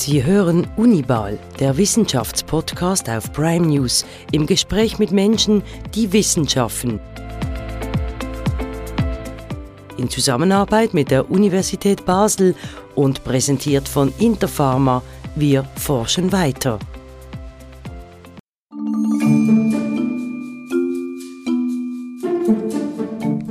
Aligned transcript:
Sie 0.00 0.24
hören 0.24 0.68
Unibal, 0.76 1.40
der 1.58 1.76
Wissenschaftspodcast 1.76 3.10
auf 3.10 3.32
Prime 3.32 3.66
News, 3.66 4.06
im 4.30 4.46
Gespräch 4.46 5.00
mit 5.00 5.10
Menschen, 5.10 5.64
die 5.92 6.12
Wissenschaften. 6.12 7.00
In 9.96 10.08
Zusammenarbeit 10.08 10.94
mit 10.94 11.10
der 11.10 11.28
Universität 11.28 12.06
Basel 12.06 12.54
und 12.94 13.24
präsentiert 13.24 13.88
von 13.88 14.12
Interpharma, 14.20 15.02
wir 15.34 15.64
forschen 15.74 16.30
weiter. 16.30 16.78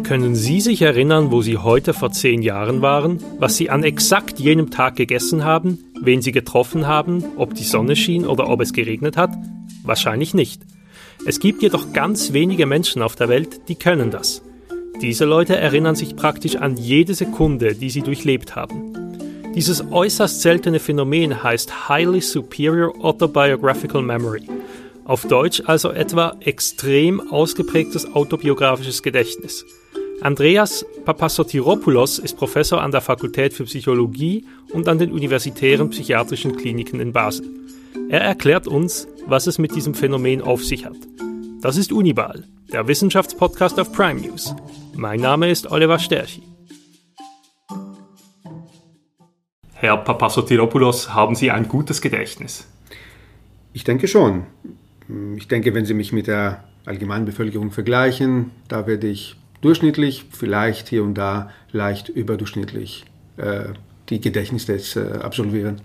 Können 0.04 0.36
Sie 0.36 0.62
sich 0.62 0.82
erinnern, 0.82 1.32
wo 1.32 1.42
Sie 1.42 1.58
heute 1.58 1.94
vor 1.94 2.12
zehn 2.12 2.42
Jahren 2.42 2.82
waren, 2.82 3.22
was 3.40 3.58
Sie 3.58 3.70
an 3.70 3.84
exakt 3.84 4.40
jenem 4.40 4.72
Tag 4.72 4.96
gegessen 4.96 5.44
haben, 5.44 5.80
wen 6.02 6.22
Sie 6.22 6.32
getroffen 6.32 6.88
haben, 6.88 7.24
ob 7.38 7.54
die 7.54 7.64
Sonne 7.64 7.96
schien 7.96 8.26
oder 8.26 8.50
ob 8.50 8.62
es 8.62 8.74
geregnet 8.74 9.18
hat? 9.18 9.32
Wahrscheinlich 9.84 10.34
nicht. 10.34 10.62
Es 11.26 11.40
gibt 11.40 11.62
jedoch 11.62 11.94
ganz 11.94 12.34
wenige 12.34 12.66
Menschen 12.66 13.02
auf 13.02 13.16
der 13.16 13.30
Welt, 13.30 13.68
die 13.68 13.76
können 13.76 14.12
das. 14.12 14.42
Diese 15.02 15.26
Leute 15.26 15.56
erinnern 15.56 15.96
sich 15.96 16.16
praktisch 16.16 16.56
an 16.56 16.76
jede 16.76 17.14
Sekunde, 17.14 17.76
die 17.76 17.90
sie 17.90 18.02
durchlebt 18.02 18.56
haben. 18.56 18.94
Dieses 19.54 19.92
äußerst 19.92 20.42
seltene 20.42 20.80
Phänomen 20.80 21.44
heißt 21.44 21.90
Highly 21.90 22.22
Superior 22.22 22.94
Autobiographical 23.04 24.02
Memory. 24.02 24.44
Auf 25.04 25.26
Deutsch 25.26 25.64
also 25.66 25.92
etwa 25.92 26.36
extrem 26.42 27.32
ausgeprägtes 27.32 28.14
autobiografisches 28.14 29.02
Gedächtnis. 29.02 29.66
Andreas 30.22 30.84
Papasotiropoulos 31.06 32.18
ist 32.18 32.38
Professor 32.38 32.82
an 32.82 32.92
der 32.92 33.02
Fakultät 33.02 33.54
für 33.54 33.66
Psychologie 33.66 34.46
und 34.74 34.88
an 34.88 34.98
den 34.98 35.12
universitären 35.12 35.92
psychiatrischen 35.92 36.58
Kliniken 36.58 37.00
in 37.00 37.14
Basel. 37.14 37.46
Er 38.10 38.22
erklärt 38.22 38.68
uns, 38.68 39.08
was 39.28 39.46
es 39.46 39.60
mit 39.60 39.76
diesem 39.76 39.94
Phänomen 39.94 40.42
auf 40.42 40.64
sich 40.64 40.86
hat. 40.86 40.98
Das 41.62 41.78
ist 41.78 41.92
Unibal, 41.92 42.46
der 42.74 42.88
Wissenschaftspodcast 42.88 43.80
auf 43.80 43.92
Prime 43.94 44.20
News. 44.20 44.56
Mein 44.96 45.20
Name 45.20 45.52
ist 45.52 45.70
Oliver 45.72 46.00
Sterchi. 46.00 46.42
Herr 49.74 49.98
Papasotiropoulos, 49.98 51.14
haben 51.14 51.36
Sie 51.36 51.52
ein 51.52 51.68
gutes 51.68 52.02
Gedächtnis? 52.02 52.68
Ich 53.72 53.84
denke 53.84 54.08
schon. 54.08 54.48
Ich 55.36 55.48
denke, 55.48 55.76
wenn 55.76 55.86
Sie 55.86 55.94
mich 55.94 56.12
mit 56.12 56.26
der 56.26 56.64
allgemeinen 56.86 57.26
Bevölkerung 57.26 57.70
vergleichen, 57.70 58.50
da 58.68 58.88
werde 58.88 59.08
ich 59.08 59.36
durchschnittlich, 59.68 60.26
vielleicht 60.32 60.88
hier 60.88 61.04
und 61.04 61.16
da 61.16 61.52
leicht 61.72 62.08
überdurchschnittlich 62.08 63.04
äh, 63.36 63.66
die 64.10 64.22
Gedächtnistests 64.22 64.96
äh, 64.96 65.20
absolvieren. 65.22 65.82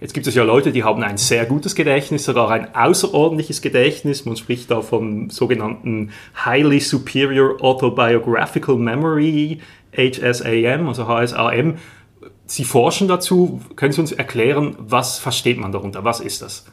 Jetzt 0.00 0.14
gibt 0.14 0.28
es 0.28 0.36
ja 0.36 0.44
Leute, 0.44 0.70
die 0.70 0.84
haben 0.84 1.02
ein 1.02 1.16
sehr 1.16 1.44
gutes 1.44 1.74
Gedächtnis, 1.74 2.24
sogar 2.24 2.52
ein 2.52 2.72
außerordentliches 2.72 3.60
Gedächtnis. 3.60 4.24
Man 4.24 4.36
spricht 4.36 4.70
da 4.70 4.80
vom 4.80 5.30
sogenannten 5.30 6.12
Highly 6.44 6.78
Superior 6.78 7.60
Autobiographical 7.60 8.76
Memory, 8.76 9.58
HSAM, 9.96 10.86
also 10.86 11.08
HSAM. 11.08 11.78
Sie 12.46 12.64
forschen 12.64 13.08
dazu. 13.08 13.60
Können 13.74 13.92
Sie 13.92 14.00
uns 14.00 14.12
erklären, 14.12 14.76
was 14.78 15.18
versteht 15.18 15.58
man 15.58 15.72
darunter? 15.72 16.04
Was 16.04 16.20
ist 16.20 16.42
das? 16.42 16.66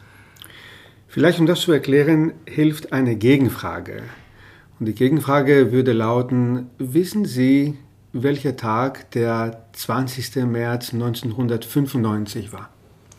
Vielleicht, 1.07 1.39
um 1.39 1.47
das 1.47 1.61
zu 1.61 1.71
erklären, 1.71 2.33
hilft 2.45 2.93
eine 2.93 3.15
Gegenfrage. 3.15 4.03
Und 4.79 4.87
die 4.87 4.93
Gegenfrage 4.93 5.71
würde 5.71 5.93
lauten, 5.93 6.69
wissen 6.77 7.25
Sie, 7.25 7.77
welcher 8.11 8.55
Tag 8.55 9.11
der 9.11 9.65
20. 9.73 10.45
März 10.45 10.93
1995 10.93 12.51
war? 12.53 12.69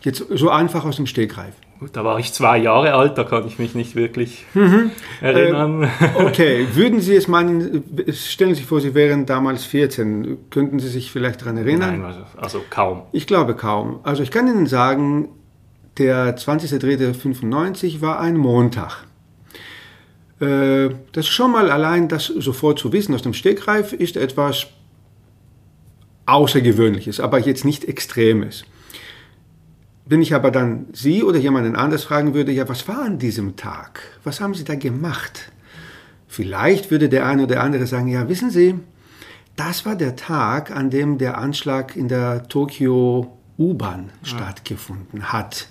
Jetzt 0.03 0.25
so 0.31 0.51
einfach 0.51 0.85
aus 0.85 0.97
dem 0.97 1.07
Stegreif. 1.07 1.55
Da 1.93 2.05
war 2.05 2.19
ich 2.19 2.33
zwei 2.33 2.57
Jahre 2.57 2.95
alt, 2.95 3.19
da 3.19 3.25
kann 3.25 3.47
ich 3.47 3.59
mich 3.59 3.75
nicht 3.75 3.97
wirklich 3.97 4.47
mhm. 4.55 4.91
erinnern. 5.21 5.83
Äh, 5.83 6.25
okay, 6.25 6.67
würden 6.73 7.01
Sie 7.01 7.15
es 7.15 7.29
meinen, 7.29 7.85
stellen 8.13 8.55
Sie 8.55 8.61
sich 8.61 8.67
vor, 8.67 8.81
Sie 8.81 8.95
wären 8.95 9.27
damals 9.27 9.65
14, 9.65 10.51
könnten 10.51 10.79
Sie 10.79 10.89
sich 10.89 11.11
vielleicht 11.11 11.43
daran 11.43 11.59
erinnern? 11.59 12.01
Nein, 12.01 12.05
also, 12.05 12.21
also 12.37 12.65
kaum. 12.71 13.03
Ich 13.13 13.27
glaube 13.27 13.55
kaum. 13.55 14.01
Also 14.05 14.23
ich 14.23 14.31
kann 14.31 14.47
Ihnen 14.47 14.67
sagen, 14.67 15.29
der 15.99 16.37
20.03.95 16.37 18.01
war 18.01 18.21
ein 18.21 18.37
Montag. 18.37 19.06
Äh, 20.41 20.91
das 21.13 21.27
schon 21.27 21.53
mal 21.53 21.71
allein, 21.71 22.09
das 22.09 22.27
sofort 22.27 22.79
zu 22.79 22.93
wissen 22.93 23.15
aus 23.15 23.23
dem 23.23 23.35
Stegreif, 23.35 23.93
ist 23.93 24.17
etwas 24.17 24.67
Außergewöhnliches, 26.27 27.21
aber 27.21 27.39
jetzt 27.39 27.65
nicht 27.65 27.85
Extremes. 27.85 28.65
Wenn 30.05 30.23
ich 30.23 30.35
aber 30.35 30.51
dann 30.51 30.87
Sie 30.93 31.23
oder 31.23 31.39
jemanden 31.39 31.75
anders 31.75 32.05
fragen 32.05 32.35
würde, 32.35 32.53
ja, 32.53 32.69
was 32.69 32.87
war 32.87 33.03
an 33.03 33.19
diesem 33.19 33.57
Tag? 33.57 34.03
Was 34.25 34.41
haben 34.41 34.55
Sie 34.55 34.65
da 34.65 34.75
gemacht? 34.75 35.51
Vielleicht 36.29 36.91
würde 36.91 37.09
der 37.09 37.27
eine 37.27 37.45
oder 37.45 37.63
andere 37.63 37.87
sagen, 37.87 38.09
ja, 38.09 38.29
wissen 38.29 38.51
Sie, 38.51 38.75
das 39.57 39.87
war 39.87 39.97
der 39.97 40.17
Tag, 40.17 40.71
an 40.71 40.91
dem 40.91 41.19
der 41.19 41.39
Anschlag 41.39 41.97
in 41.97 42.09
der 42.09 42.47
Tokio 42.49 43.37
U-Bahn 43.59 44.11
ja. 44.23 44.29
stattgefunden 44.29 45.33
hat 45.33 45.67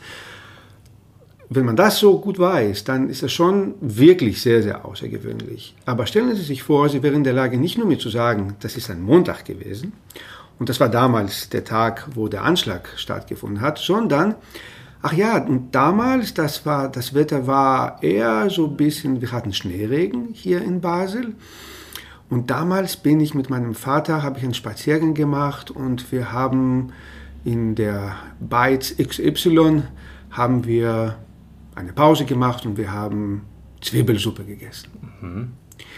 wenn 1.50 1.66
man 1.66 1.76
das 1.76 2.00
so 2.00 2.20
gut 2.20 2.40
weiß, 2.40 2.84
dann 2.86 3.10
ist 3.10 3.24
das 3.24 3.32
schon 3.32 3.76
wirklich 3.82 4.42
sehr, 4.42 4.64
sehr 4.64 4.86
außergewöhnlich. 4.86 5.76
Aber 5.86 6.06
stellen 6.06 6.36
Sie 6.36 6.42
sich 6.42 6.64
vor, 6.64 6.90
Sie 6.90 7.04
wären 7.04 7.16
in 7.16 7.24
der 7.24 7.34
Lage, 7.34 7.58
nicht 7.58 7.78
nur 7.78 7.88
mir 7.88 8.00
zu 8.00 8.10
sagen, 8.10 8.56
das 8.62 8.78
ist 8.78 8.90
ein 8.90 9.02
Montag 9.02 9.46
gewesen, 9.46 9.94
und 10.58 10.70
das 10.70 10.80
war 10.80 10.90
damals 10.90 11.50
der 11.50 11.64
Tag, 11.64 12.08
wo 12.14 12.28
der 12.28 12.44
Anschlag 12.44 12.90
stattgefunden 12.96 13.62
hat, 13.62 13.78
sondern, 13.78 14.36
ach 15.02 15.14
ja, 15.14 15.38
und 15.38 15.76
damals, 15.76 16.34
das 16.34 16.66
war, 16.66 16.90
das 16.90 17.14
Wetter 17.14 17.46
war 17.46 18.02
eher 18.02 18.50
so 18.50 18.68
ein 18.68 18.78
bisschen, 18.78 19.22
wir 19.22 19.32
hatten 19.32 19.54
Schneeregen 19.54 20.30
hier 20.32 20.62
in 20.62 20.80
Basel. 20.80 21.36
Und 22.30 22.50
damals 22.50 22.98
bin 22.98 23.20
ich 23.20 23.34
mit 23.34 23.50
meinem 23.50 23.76
Vater, 23.76 24.24
habe 24.24 24.40
ich 24.40 24.46
einen 24.46 24.54
Spaziergang 24.54 25.14
gemacht 25.14 25.72
und 25.72 26.12
wir 26.12 26.32
haben 26.32 26.94
in 27.44 27.76
der 27.76 28.16
Bytes 28.40 28.96
XY 28.98 29.84
haben 30.32 30.66
wir 30.66 31.18
eine 31.76 31.94
Pause 31.94 32.26
gemacht 32.26 32.66
und 32.66 32.78
wir 32.78 32.92
haben 32.92 33.44
Zwiebelsuppe 33.82 34.44
gegessen. 34.44 34.90
Mhm. 35.22 35.52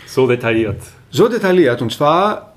So 0.06 0.28
detailliert. 0.28 0.82
So 1.10 1.28
detailliert 1.30 1.82
und 1.82 1.92
zwar 1.92 2.56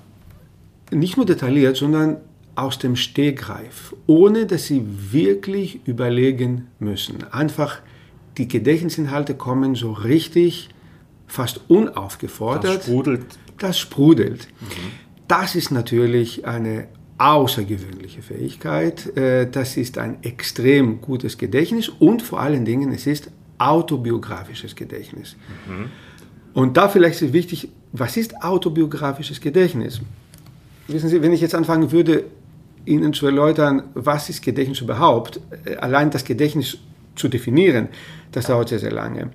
nicht 0.90 1.16
nur 1.16 1.26
detailliert, 1.26 1.76
sondern 1.76 2.18
aus 2.56 2.78
dem 2.78 2.96
Stegreif, 2.96 3.94
ohne 4.06 4.46
dass 4.46 4.66
sie 4.66 4.84
wirklich 5.12 5.80
überlegen 5.86 6.66
müssen. 6.78 7.24
Einfach 7.32 7.80
die 8.36 8.48
Gedächtnisinhalte 8.48 9.34
kommen 9.34 9.74
so 9.74 9.92
richtig, 9.92 10.68
fast 11.26 11.60
unaufgefordert. 11.68 12.64
Das 12.64 12.84
sprudelt. 12.84 13.26
Das 13.58 13.78
sprudelt. 13.78 14.48
Mhm. 14.60 14.66
Das 15.28 15.54
ist 15.54 15.70
natürlich 15.70 16.46
eine 16.46 16.88
außergewöhnliche 17.20 18.22
Fähigkeit. 18.22 19.14
Äh, 19.16 19.46
das 19.50 19.76
ist 19.76 19.98
ein 19.98 20.22
extrem 20.22 21.00
gutes 21.02 21.36
Gedächtnis 21.36 21.88
und 21.88 22.22
vor 22.22 22.40
allen 22.40 22.64
Dingen, 22.64 22.92
es 22.92 23.06
ist 23.06 23.30
autobiografisches 23.58 24.74
Gedächtnis. 24.74 25.36
Mhm. 25.68 25.90
Und 26.54 26.76
da 26.78 26.88
vielleicht 26.88 27.20
ist 27.20 27.32
wichtig, 27.34 27.68
was 27.92 28.16
ist 28.16 28.42
autobiografisches 28.42 29.40
Gedächtnis? 29.40 30.00
Wissen 30.88 31.10
Sie, 31.10 31.20
wenn 31.22 31.32
ich 31.32 31.42
jetzt 31.42 31.54
anfangen 31.54 31.92
würde, 31.92 32.24
Ihnen 32.86 33.12
zu 33.12 33.26
erläutern, 33.26 33.82
was 33.92 34.30
ist 34.30 34.42
Gedächtnis 34.42 34.80
überhaupt, 34.80 35.40
äh, 35.66 35.76
allein 35.76 36.10
das 36.10 36.24
Gedächtnis 36.24 36.78
zu 37.16 37.28
definieren, 37.28 37.88
das 38.32 38.46
dauert 38.46 38.70
sehr, 38.70 38.78
sehr 38.78 38.92
lange. 38.92 39.30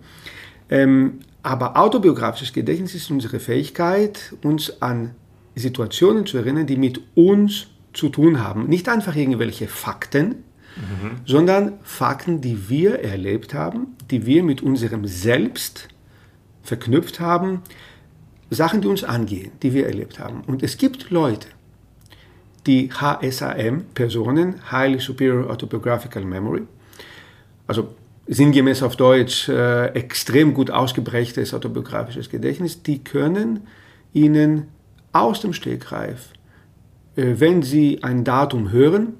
Ähm, 0.71 1.19
aber 1.43 1.77
autobiografisches 1.77 2.51
Gedächtnis 2.51 2.95
ist 2.95 3.11
unsere 3.11 3.39
Fähigkeit, 3.39 4.33
uns 4.41 4.81
an 4.81 5.11
Situationen 5.53 6.25
zu 6.25 6.39
erinnern, 6.39 6.65
die 6.65 6.77
mit 6.77 6.99
uns 7.13 7.67
zu 7.95 8.09
tun 8.09 8.43
haben. 8.43 8.67
Nicht 8.67 8.89
einfach 8.89 9.15
irgendwelche 9.15 9.67
Fakten, 9.67 10.27
mhm. 10.75 11.21
sondern 11.25 11.73
Fakten, 11.83 12.41
die 12.41 12.69
wir 12.69 12.99
erlebt 12.99 13.53
haben, 13.53 13.95
die 14.11 14.25
wir 14.25 14.43
mit 14.43 14.61
unserem 14.61 15.05
Selbst 15.05 15.87
verknüpft 16.63 17.19
haben, 17.19 17.61
Sachen, 18.49 18.81
die 18.81 18.87
uns 18.87 19.03
angehen, 19.03 19.51
die 19.61 19.73
wir 19.73 19.85
erlebt 19.87 20.19
haben. 20.19 20.41
Und 20.41 20.63
es 20.63 20.77
gibt 20.77 21.09
Leute, 21.09 21.47
die 22.67 22.89
HSAM, 22.91 23.85
Personen, 23.93 24.55
Highly 24.71 24.99
Superior 24.99 25.49
Autobiographical 25.49 26.25
Memory, 26.25 26.63
also 27.67 27.95
sinngemäß 28.27 28.81
auf 28.81 28.95
Deutsch 28.95 29.49
äh, 29.49 29.87
extrem 29.89 30.53
gut 30.53 30.71
ausgeprägtes 30.71 31.53
autobiografisches 31.53 32.29
Gedächtnis, 32.29 32.81
die 32.81 33.03
können 33.03 33.67
Ihnen 34.13 34.67
aus 35.11 35.41
dem 35.41 35.53
Stegreif 35.53 36.29
wenn 37.15 37.61
Sie 37.61 38.03
ein 38.03 38.23
Datum 38.23 38.71
hören, 38.71 39.13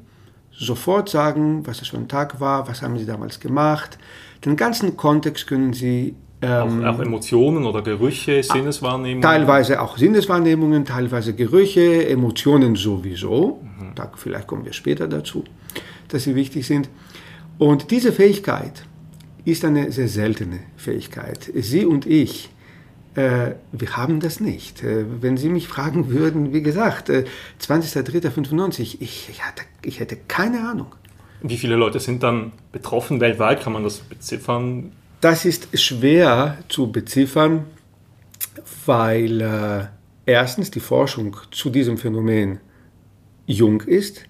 sofort 0.51 1.09
sagen, 1.09 1.65
was 1.65 1.79
das 1.79 1.89
für 1.89 1.97
ein 1.97 2.07
Tag 2.07 2.39
war, 2.39 2.67
was 2.67 2.81
haben 2.81 2.97
Sie 2.97 3.05
damals 3.05 3.39
gemacht. 3.39 3.97
Den 4.43 4.55
ganzen 4.55 4.95
Kontext 4.97 5.47
können 5.47 5.73
Sie 5.73 6.15
Ähm, 6.41 6.83
auch, 6.83 6.95
auch, 6.95 6.99
Emotionen 6.99 7.65
oder 7.65 7.81
Gerüche, 7.81 8.43
Sinneswahrnehmungen? 8.43 9.21
Teilweise 9.21 9.81
auch 9.81 9.97
Sinneswahrnehmungen, 9.97 10.85
teilweise 10.85 11.33
Gerüche, 11.33 12.07
Emotionen 12.07 12.75
sowieso. 12.75 13.61
Mhm. 13.63 13.95
Da, 13.95 14.11
vielleicht 14.15 14.45
kommen 14.45 14.65
wir 14.65 14.73
später 14.73 15.07
dazu, 15.07 15.43
dass 16.09 16.23
sie 16.23 16.35
wichtig 16.35 16.67
sind. 16.67 16.89
Und 17.57 17.89
diese 17.91 18.11
Fähigkeit 18.11 18.85
ist 19.45 19.63
eine 19.63 19.91
sehr 19.91 20.09
seltene 20.09 20.59
Fähigkeit. 20.75 21.49
Sie 21.55 21.85
und 21.85 22.05
ich, 22.05 22.49
äh, 22.49 22.54
wir 23.15 23.97
haben 23.97 24.19
das 24.19 24.39
nicht. 24.39 24.83
Äh, 24.83 25.05
wenn 25.21 25.37
Sie 25.37 25.49
mich 25.49 25.67
fragen 25.67 26.09
würden, 26.09 26.53
wie 26.53 26.61
gesagt, 26.61 27.09
äh, 27.09 27.25
20.03.95, 27.61 28.97
ich, 28.99 29.29
ich, 29.29 29.43
hatte, 29.43 29.63
ich 29.83 29.99
hätte 29.99 30.17
keine 30.27 30.67
Ahnung. 30.67 30.93
Wie 31.41 31.57
viele 31.57 31.75
Leute 31.75 31.99
sind 31.99 32.23
dann 32.23 32.51
betroffen 32.71 33.19
weltweit? 33.21 33.61
Kann 33.61 33.73
man 33.73 33.83
das 33.83 33.99
beziffern? 33.99 34.91
Das 35.21 35.45
ist 35.45 35.79
schwer 35.79 36.57
zu 36.67 36.91
beziffern, 36.91 37.65
weil 38.85 39.41
äh, 39.41 39.85
erstens 40.25 40.71
die 40.71 40.79
Forschung 40.79 41.37
zu 41.51 41.69
diesem 41.69 41.97
Phänomen 41.97 42.59
jung 43.45 43.81
ist. 43.81 44.23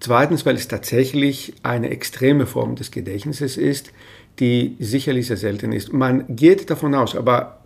Zweitens, 0.00 0.44
weil 0.46 0.56
es 0.56 0.68
tatsächlich 0.68 1.54
eine 1.62 1.90
extreme 1.90 2.46
Form 2.46 2.76
des 2.76 2.90
Gedächtnisses 2.90 3.56
ist, 3.56 3.92
die 4.40 4.76
sicherlich 4.80 5.28
sehr 5.28 5.36
selten 5.36 5.72
ist. 5.72 5.92
Man 5.92 6.24
geht 6.34 6.70
davon 6.70 6.94
aus, 6.94 7.14
aber 7.14 7.61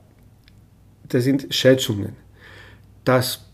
das 1.08 1.24
sind 1.24 1.54
Schätzungen, 1.54 2.16
dass 3.04 3.44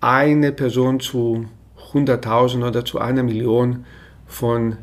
eine 0.00 0.52
Person 0.52 1.00
zu 1.00 1.46
100.000 1.92 2.66
oder 2.66 2.84
zu 2.84 2.98
einer 2.98 3.22
Million 3.22 3.84
von 4.26 4.76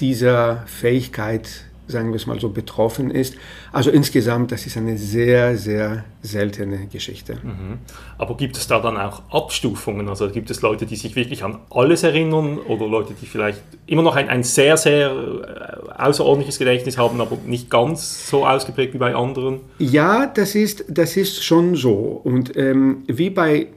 dieser 0.00 0.64
Fähigkeit 0.66 1.64
sagen 1.90 2.10
wir 2.10 2.16
es 2.16 2.26
mal 2.26 2.40
so, 2.40 2.48
betroffen 2.48 3.10
ist. 3.10 3.34
Also 3.72 3.90
insgesamt, 3.90 4.52
das 4.52 4.66
ist 4.66 4.76
eine 4.76 4.96
sehr, 4.96 5.56
sehr 5.56 6.04
seltene 6.22 6.86
Geschichte. 6.86 7.34
Mhm. 7.42 7.78
Aber 8.18 8.36
gibt 8.36 8.56
es 8.56 8.66
da 8.66 8.80
dann 8.80 8.96
auch 8.96 9.22
Abstufungen? 9.30 10.08
Also 10.08 10.28
gibt 10.30 10.50
es 10.50 10.62
Leute, 10.62 10.86
die 10.86 10.96
sich 10.96 11.16
wirklich 11.16 11.44
an 11.44 11.58
alles 11.70 12.02
erinnern 12.02 12.58
oder 12.58 12.86
Leute, 12.86 13.14
die 13.20 13.26
vielleicht 13.26 13.62
immer 13.86 14.02
noch 14.02 14.16
ein, 14.16 14.28
ein 14.28 14.42
sehr, 14.42 14.76
sehr 14.76 15.10
äh, 15.10 16.02
außerordentliches 16.02 16.58
Gedächtnis 16.58 16.96
haben, 16.96 17.20
aber 17.20 17.36
nicht 17.46 17.70
ganz 17.70 18.28
so 18.28 18.46
ausgeprägt 18.46 18.94
wie 18.94 18.98
bei 18.98 19.14
anderen? 19.14 19.60
Ja, 19.78 20.26
das 20.26 20.54
ist, 20.54 20.84
das 20.88 21.16
ist 21.16 21.44
schon 21.44 21.74
so. 21.74 22.20
Und 22.22 22.56
ähm, 22.56 23.02
wie 23.06 23.30
bei 23.30 23.68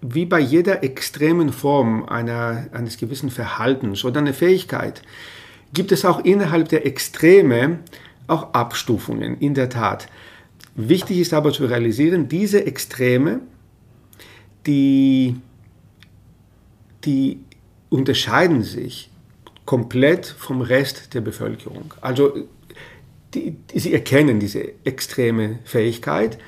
wie 0.00 0.26
bei 0.26 0.38
jeder 0.38 0.84
extremen 0.84 1.52
Form 1.52 2.04
einer, 2.04 2.68
eines 2.72 2.98
gewissen 2.98 3.30
Verhaltens 3.30 4.04
oder 4.04 4.20
einer 4.20 4.34
Fähigkeit 4.34 5.02
gibt 5.72 5.92
es 5.92 6.04
auch 6.04 6.24
innerhalb 6.24 6.68
der 6.68 6.86
Extreme 6.86 7.80
auch 8.26 8.52
Abstufungen, 8.52 9.38
in 9.38 9.54
der 9.54 9.68
Tat. 9.70 10.08
Wichtig 10.74 11.18
ist 11.18 11.34
aber 11.34 11.52
zu 11.52 11.66
realisieren, 11.66 12.28
diese 12.28 12.64
Extreme, 12.64 13.40
die, 14.66 15.36
die 17.04 17.40
unterscheiden 17.90 18.62
sich 18.62 19.10
komplett 19.64 20.26
vom 20.26 20.60
Rest 20.60 21.14
der 21.14 21.20
Bevölkerung. 21.20 21.94
Also 22.00 22.32
die, 23.34 23.50
die, 23.50 23.78
sie 23.78 23.92
erkennen 23.92 24.40
diese 24.40 24.72
extreme 24.84 25.58
Fähigkeit. 25.64 26.38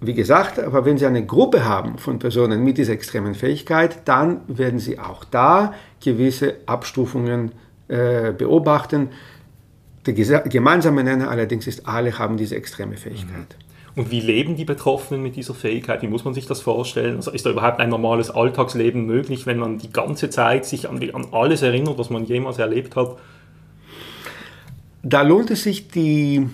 Wie 0.00 0.14
gesagt, 0.14 0.58
aber 0.58 0.84
wenn 0.84 0.98
Sie 0.98 1.06
eine 1.06 1.24
Gruppe 1.24 1.64
haben 1.64 1.98
von 1.98 2.18
Personen 2.18 2.62
mit 2.64 2.76
dieser 2.76 2.92
extremen 2.92 3.34
Fähigkeit, 3.34 4.06
dann 4.06 4.40
werden 4.46 4.78
Sie 4.78 4.98
auch 4.98 5.24
da 5.24 5.74
gewisse 6.02 6.56
Abstufungen 6.66 7.52
äh, 7.88 8.32
beobachten. 8.32 9.10
Der 10.06 10.14
gemeinsame 10.14 11.02
Nenner 11.02 11.30
allerdings 11.30 11.66
ist, 11.66 11.88
alle 11.88 12.18
haben 12.18 12.36
diese 12.36 12.56
extreme 12.56 12.96
Fähigkeit. 12.96 13.56
Mhm. 13.58 13.66
Und 13.96 14.10
wie 14.10 14.20
leben 14.20 14.56
die 14.56 14.66
Betroffenen 14.66 15.22
mit 15.22 15.36
dieser 15.36 15.54
Fähigkeit? 15.54 16.02
Wie 16.02 16.06
muss 16.06 16.24
man 16.24 16.34
sich 16.34 16.46
das 16.46 16.60
vorstellen? 16.60 17.16
Also 17.16 17.30
ist 17.30 17.46
da 17.46 17.50
überhaupt 17.50 17.80
ein 17.80 17.88
normales 17.88 18.30
Alltagsleben 18.30 19.06
möglich, 19.06 19.46
wenn 19.46 19.58
man 19.58 19.78
die 19.78 19.90
ganze 19.90 20.28
Zeit 20.28 20.66
sich 20.66 20.88
an, 20.88 21.00
an 21.12 21.28
alles 21.32 21.62
erinnert, 21.62 21.96
was 21.96 22.10
man 22.10 22.26
jemals 22.26 22.58
erlebt 22.58 22.94
hat? 22.94 23.16
Da 25.02 25.22
lohnt 25.22 25.50
es 25.50 25.62
sich, 25.62 25.88
die 25.88 26.46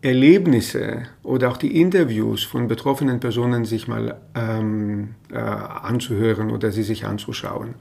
Erlebnisse 0.00 1.02
oder 1.22 1.50
auch 1.50 1.58
die 1.58 1.80
Interviews 1.80 2.42
von 2.42 2.68
betroffenen 2.68 3.20
Personen 3.20 3.66
sich 3.66 3.86
mal 3.86 4.18
ähm, 4.34 5.14
äh, 5.30 5.36
anzuhören 5.36 6.50
oder 6.50 6.72
sie 6.72 6.82
sich 6.82 7.04
anzuschauen. 7.04 7.74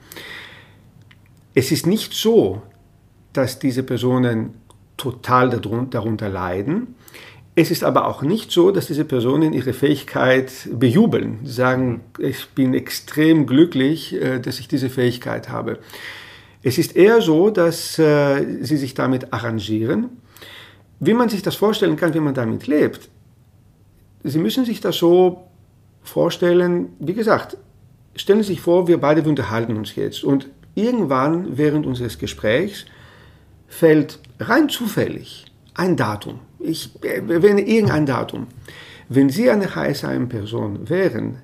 Es 1.54 1.72
ist 1.72 1.86
nicht 1.86 2.14
so, 2.14 2.62
dass 3.34 3.60
diese 3.60 3.84
Personen 3.84 4.56
total 4.98 5.50
darunter 5.50 6.30
leiden. 6.30 6.96
Es 7.56 7.70
ist 7.70 7.84
aber 7.84 8.08
auch 8.08 8.24
nicht 8.24 8.52
so, 8.52 8.72
dass 8.72 8.88
diese 8.88 9.06
Personen 9.06 9.54
ihre 9.54 9.74
Fähigkeit 9.74 10.52
bejubeln, 10.72 11.40
sagen, 11.44 12.02
ich 12.18 12.50
bin 12.50 12.74
extrem 12.74 13.46
glücklich, 13.46 14.14
äh, 14.14 14.40
dass 14.40 14.60
ich 14.60 14.68
diese 14.68 14.90
Fähigkeit 14.90 15.50
habe. 15.50 15.80
Es 16.64 16.78
ist 16.78 16.96
eher 16.96 17.22
so, 17.22 17.50
dass 17.50 18.00
äh, 18.00 18.64
sie 18.64 18.78
sich 18.78 18.94
damit 18.96 19.34
arrangieren. 19.34 20.10
Wie 21.00 21.14
man 21.14 21.30
sich 21.30 21.42
das 21.44 21.56
vorstellen 21.56 21.96
kann, 21.96 22.14
wie 22.14 22.22
man 22.22 22.34
damit 22.34 22.66
lebt, 22.66 23.10
Sie 24.24 24.40
müssen 24.40 24.64
sich 24.64 24.80
das 24.80 24.98
so 24.98 25.50
vorstellen, 26.02 26.94
wie 27.00 27.14
gesagt, 27.14 27.58
stellen 28.16 28.42
Sie 28.42 28.54
sich 28.54 28.62
vor, 28.62 28.88
wir 28.88 29.00
beide 29.00 29.22
unterhalten 29.28 29.76
uns 29.76 29.96
jetzt 29.96 30.24
und 30.24 30.48
irgendwann 30.76 31.58
während 31.58 31.86
unseres 31.86 32.18
Gesprächs 32.18 32.86
fällt 33.68 34.20
rein 34.40 34.70
zufällig 34.70 35.46
ein 35.74 35.96
Datum. 35.96 36.40
Ich 36.60 36.92
erwähne 37.04 37.62
irgendein 37.62 38.06
Datum. 38.06 38.48
Wenn 39.10 39.30
Sie 39.30 39.50
eine 39.50 39.76
HSM-Person 39.76 40.90
wären, 40.90 41.40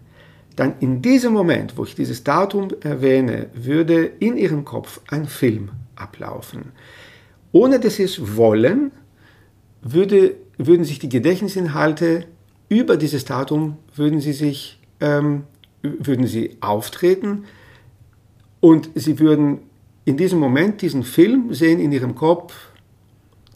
dann 0.56 0.76
in 0.80 1.02
diesem 1.02 1.34
Moment, 1.34 1.78
wo 1.78 1.84
ich 1.84 1.96
dieses 1.96 2.24
Datum 2.24 2.70
erwähne, 2.82 3.48
würde 3.54 4.06
in 4.06 4.38
Ihrem 4.38 4.66
Kopf 4.66 5.02
ein 5.10 5.26
Film 5.26 5.72
ablaufen. 5.96 6.72
Ohne 7.52 7.80
dass 7.80 7.96
Sie 7.96 8.04
es 8.04 8.36
wollen, 8.36 8.92
würde, 9.82 10.36
würden 10.58 10.84
sich 10.84 11.00
die 11.00 11.10
Gedächtnisinhalte 11.10 12.26
über 12.70 12.98
dieses 12.98 13.26
Datum, 13.26 13.78
würden 13.96 14.22
sie 14.22 14.34
sich, 14.34 14.80
ähm, 15.00 15.44
würden 15.82 16.28
sie 16.28 16.58
auftreten, 16.62 17.46
und 18.60 18.90
sie 18.96 19.20
würden 19.20 19.60
in 20.06 20.18
diesem 20.18 20.40
Moment 20.40 20.82
diesen 20.82 21.04
Film 21.04 21.54
sehen 21.54 21.80
in 21.80 21.92
ihrem 21.92 22.16
Kopf. 22.16 22.54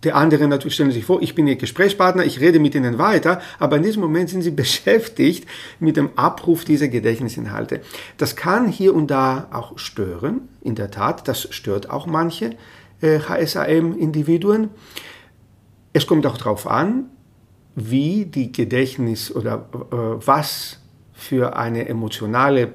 Der 0.04 0.16
andere 0.16 0.48
natürlich 0.48 0.74
stellen 0.74 0.92
sich 0.92 1.06
vor, 1.06 1.22
ich 1.22 1.34
bin 1.34 1.48
ihr 1.48 1.56
Gesprächspartner, 1.56 2.26
ich 2.26 2.42
rede 2.42 2.60
mit 2.60 2.76
ihnen 2.76 2.98
weiter, 2.98 3.42
aber 3.58 3.78
in 3.78 3.84
diesem 3.84 4.02
Moment 4.02 4.30
sind 4.30 4.42
sie 4.42 4.52
beschäftigt 4.64 5.48
mit 5.80 5.98
dem 5.98 6.10
Abruf 6.18 6.66
dieser 6.66 6.90
Gedächtnisinhalte. 6.90 7.82
Das 8.18 8.36
kann 8.36 8.68
hier 8.68 8.94
und 8.94 9.08
da 9.08 9.48
auch 9.52 9.78
stören, 9.78 10.42
in 10.62 10.76
der 10.76 10.92
Tat, 10.92 11.28
das 11.28 11.48
stört 11.54 11.90
auch 11.90 12.06
manche 12.06 12.56
äh, 13.02 13.20
HSAM-Individuen. 13.20 14.70
Es 15.94 16.06
kommt 16.06 16.26
auch 16.26 16.38
darauf 16.38 16.68
an, 16.68 17.06
wie 17.76 18.26
die 18.26 18.52
Gedächtnis 18.52 19.34
oder 19.34 19.70
äh, 19.72 19.96
was 20.26 20.80
für 21.14 21.56
eine 21.56 21.88
emotionale 21.88 22.74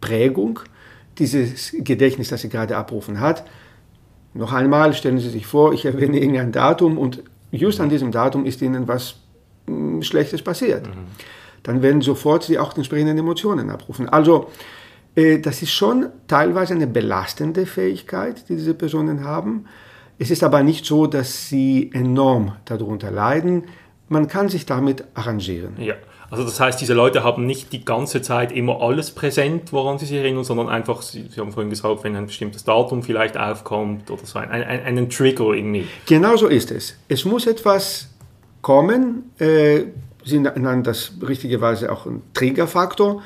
Prägung 0.00 0.60
dieses 1.20 1.74
Gedächtnis, 1.78 2.28
das 2.28 2.40
sie 2.42 2.48
gerade 2.48 2.76
abrufen 2.76 3.20
hat. 3.20 3.44
Noch 4.34 4.52
einmal 4.52 4.94
stellen 4.94 5.18
Sie 5.18 5.28
sich 5.28 5.46
vor, 5.46 5.72
ich 5.72 5.84
erwähne 5.84 6.18
irgendein 6.18 6.52
Datum 6.52 6.98
und 6.98 7.22
just 7.50 7.80
an 7.80 7.88
diesem 7.88 8.12
Datum 8.12 8.46
ist 8.46 8.62
Ihnen 8.62 8.88
was 8.88 9.16
hm, 9.66 10.02
Schlechtes 10.02 10.42
passiert. 10.42 10.86
Mhm. 10.86 11.08
Dann 11.62 11.82
werden 11.82 12.00
sofort 12.00 12.44
Sie 12.44 12.58
auch 12.58 12.72
die 12.72 12.78
entsprechenden 12.80 13.18
Emotionen 13.18 13.70
abrufen. 13.70 14.08
Also 14.08 14.48
äh, 15.14 15.38
das 15.38 15.62
ist 15.62 15.72
schon 15.72 16.06
teilweise 16.28 16.74
eine 16.74 16.86
belastende 16.86 17.66
Fähigkeit, 17.66 18.48
die 18.48 18.56
diese 18.56 18.74
Personen 18.74 19.24
haben. 19.24 19.66
Es 20.18 20.30
ist 20.30 20.44
aber 20.44 20.62
nicht 20.62 20.84
so, 20.84 21.06
dass 21.06 21.48
sie 21.48 21.90
enorm 21.94 22.52
darunter 22.66 23.10
leiden. 23.10 23.64
Man 24.10 24.28
kann 24.28 24.50
sich 24.50 24.66
damit 24.66 25.04
arrangieren. 25.14 25.76
Ja. 25.78 25.94
Also 26.30 26.44
das 26.44 26.60
heißt, 26.60 26.80
diese 26.80 26.94
Leute 26.94 27.24
haben 27.24 27.46
nicht 27.46 27.72
die 27.72 27.84
ganze 27.84 28.22
Zeit 28.22 28.52
immer 28.52 28.82
alles 28.82 29.12
präsent, 29.12 29.72
woran 29.72 29.98
sie 29.98 30.06
sich 30.06 30.18
erinnern, 30.18 30.44
sondern 30.44 30.68
einfach, 30.68 31.02
Sie, 31.02 31.28
sie 31.28 31.40
haben 31.40 31.50
vorhin 31.50 31.70
gesagt, 31.70 32.04
wenn 32.04 32.14
ein 32.14 32.26
bestimmtes 32.26 32.64
Datum 32.64 33.02
vielleicht 33.02 33.36
aufkommt 33.36 34.10
oder 34.10 34.24
so, 34.24 34.38
ein, 34.38 34.50
ein, 34.50 34.82
einen 34.82 35.10
Trigger 35.10 35.54
irgendwie. 35.54 35.86
Genau 36.06 36.36
so 36.36 36.46
ist 36.46 36.70
es. 36.70 36.96
Es 37.08 37.24
muss 37.24 37.46
etwas 37.46 38.10
kommen, 38.62 39.30
äh, 39.38 39.84
Sie 40.22 40.38
nennen 40.38 40.82
das 40.82 41.12
richtigerweise 41.26 41.90
auch 41.90 42.04
ein 42.06 42.22
Triggerfaktor. 42.34 43.22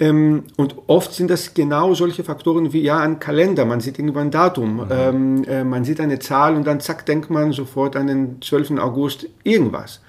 Ähm, 0.00 0.44
und 0.56 0.76
oft 0.86 1.12
sind 1.12 1.30
das 1.30 1.54
genau 1.54 1.92
solche 1.94 2.22
Faktoren 2.22 2.72
wie 2.72 2.82
ja 2.82 2.98
ein 3.00 3.18
Kalender. 3.18 3.64
Man 3.64 3.80
sieht 3.80 3.98
irgendwann 3.98 4.28
ein 4.28 4.30
Datum, 4.30 4.76
mhm. 4.76 4.86
ähm, 4.90 5.44
äh, 5.44 5.64
man 5.64 5.84
sieht 5.84 6.00
eine 6.00 6.20
Zahl 6.20 6.54
und 6.54 6.66
dann 6.66 6.80
zack 6.80 7.04
denkt 7.06 7.30
man 7.30 7.52
sofort 7.52 7.96
an 7.96 8.06
den 8.06 8.40
12. 8.40 8.78
August 8.78 9.26
irgendwas. 9.42 10.00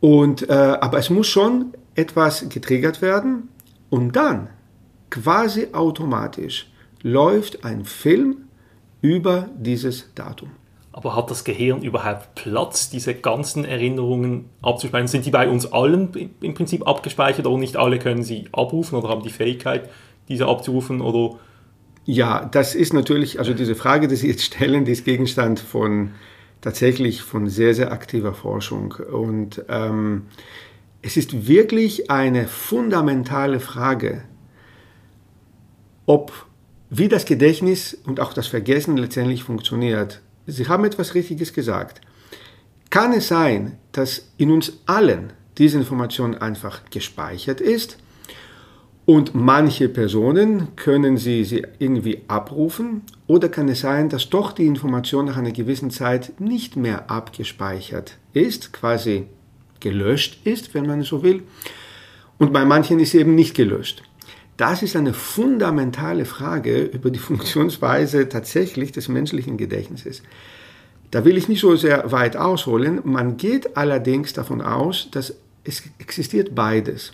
Und, 0.00 0.48
äh, 0.48 0.52
aber 0.52 0.98
es 0.98 1.10
muss 1.10 1.28
schon 1.28 1.72
etwas 1.94 2.48
getriggert 2.48 3.02
werden 3.02 3.48
und 3.90 4.16
dann 4.16 4.48
quasi 5.10 5.68
automatisch 5.72 6.70
läuft 7.02 7.64
ein 7.64 7.84
Film 7.84 8.48
über 9.02 9.48
dieses 9.56 10.12
Datum. 10.14 10.50
Aber 10.92 11.14
hat 11.14 11.30
das 11.30 11.44
Gehirn 11.44 11.82
überhaupt 11.82 12.34
Platz, 12.34 12.90
diese 12.90 13.14
ganzen 13.14 13.64
Erinnerungen 13.64 14.46
abzuspeichern? 14.60 15.06
Sind 15.06 15.24
die 15.24 15.30
bei 15.30 15.48
uns 15.48 15.72
allen 15.72 16.32
im 16.40 16.54
Prinzip 16.54 16.86
abgespeichert 16.86 17.46
oder 17.46 17.58
nicht 17.58 17.76
alle 17.76 17.98
können 17.98 18.24
sie 18.24 18.46
abrufen 18.52 18.98
oder 18.98 19.08
haben 19.08 19.22
die 19.22 19.30
Fähigkeit, 19.30 19.88
diese 20.28 20.46
abzurufen? 20.46 21.00
Oder 21.00 21.36
ja, 22.06 22.44
das 22.44 22.74
ist 22.74 22.92
natürlich, 22.92 23.38
also 23.38 23.54
diese 23.54 23.76
Frage, 23.76 24.08
die 24.08 24.16
Sie 24.16 24.28
jetzt 24.28 24.42
stellen, 24.42 24.84
die 24.84 24.92
ist 24.92 25.04
Gegenstand 25.04 25.60
von 25.60 26.10
tatsächlich 26.60 27.22
von 27.22 27.48
sehr, 27.48 27.74
sehr 27.74 27.92
aktiver 27.92 28.34
Forschung. 28.34 28.94
Und 29.12 29.64
ähm, 29.68 30.26
es 31.02 31.16
ist 31.16 31.46
wirklich 31.46 32.10
eine 32.10 32.46
fundamentale 32.46 33.60
Frage, 33.60 34.24
ob 36.06 36.46
wie 36.90 37.08
das 37.08 37.24
Gedächtnis 37.24 37.96
und 38.04 38.18
auch 38.18 38.32
das 38.32 38.48
Vergessen 38.48 38.96
letztendlich 38.96 39.44
funktioniert. 39.44 40.20
Sie 40.46 40.66
haben 40.66 40.84
etwas 40.84 41.14
Richtiges 41.14 41.52
gesagt. 41.52 42.00
Kann 42.90 43.12
es 43.12 43.28
sein, 43.28 43.78
dass 43.92 44.28
in 44.36 44.50
uns 44.50 44.72
allen 44.86 45.32
diese 45.58 45.78
Information 45.78 46.34
einfach 46.34 46.82
gespeichert 46.90 47.60
ist 47.60 47.98
und 49.10 49.34
manche 49.34 49.88
Personen 49.88 50.76
können 50.76 51.16
sie, 51.16 51.42
sie 51.42 51.66
irgendwie 51.80 52.20
abrufen 52.28 53.02
oder 53.26 53.48
kann 53.48 53.68
es 53.68 53.80
sein, 53.80 54.08
dass 54.08 54.30
doch 54.30 54.52
die 54.52 54.66
Information 54.66 55.24
nach 55.24 55.36
einer 55.36 55.50
gewissen 55.50 55.90
Zeit 55.90 56.40
nicht 56.40 56.76
mehr 56.76 57.10
abgespeichert 57.10 58.18
ist, 58.34 58.72
quasi 58.72 59.26
gelöscht 59.80 60.46
ist, 60.46 60.74
wenn 60.74 60.86
man 60.86 61.02
so 61.02 61.24
will. 61.24 61.42
Und 62.38 62.52
bei 62.52 62.64
manchen 62.64 63.00
ist 63.00 63.10
sie 63.10 63.18
eben 63.18 63.34
nicht 63.34 63.56
gelöscht. 63.56 64.04
Das 64.56 64.80
ist 64.80 64.94
eine 64.94 65.12
fundamentale 65.12 66.24
Frage 66.24 66.80
über 66.80 67.10
die 67.10 67.18
Funktionsweise 67.30 68.28
tatsächlich 68.28 68.92
des 68.92 69.08
menschlichen 69.08 69.56
Gedächtnisses. 69.56 70.22
Da 71.10 71.24
will 71.24 71.36
ich 71.36 71.48
nicht 71.48 71.62
so 71.62 71.74
sehr 71.74 72.12
weit 72.12 72.36
ausholen. 72.36 73.00
Man 73.02 73.38
geht 73.38 73.76
allerdings 73.76 74.34
davon 74.34 74.60
aus, 74.60 75.08
dass 75.10 75.34
es 75.64 75.82
existiert 75.98 76.54
beides. 76.54 77.12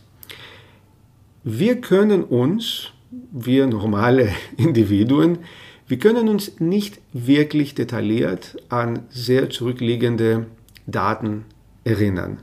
Wir 1.48 1.80
können 1.80 2.24
uns, 2.24 2.90
wir 3.30 3.68
normale 3.68 4.30
Individuen, 4.56 5.38
wir 5.86 5.96
können 5.96 6.28
uns 6.28 6.58
nicht 6.58 6.98
wirklich 7.12 7.76
detailliert 7.76 8.56
an 8.68 9.06
sehr 9.10 9.48
zurückliegende 9.48 10.46
Daten 10.88 11.44
erinnern. 11.84 12.38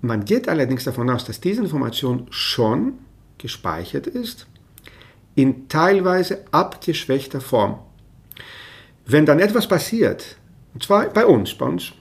Man 0.00 0.24
geht 0.24 0.48
allerdings 0.48 0.84
davon 0.84 1.10
aus, 1.10 1.26
dass 1.26 1.42
diese 1.42 1.60
Information 1.60 2.28
schon 2.30 2.94
gespeichert 3.36 4.06
ist, 4.06 4.46
in 5.34 5.68
teilweise 5.68 6.46
abgeschwächter 6.52 7.42
Form. 7.42 7.78
Wenn 9.04 9.26
dann 9.26 9.38
etwas 9.38 9.68
passiert, 9.68 10.38
und 10.72 10.82
zwar 10.82 11.10
bei 11.10 11.26
uns, 11.26 11.52
bei 11.52 11.66
uns, 11.66 11.92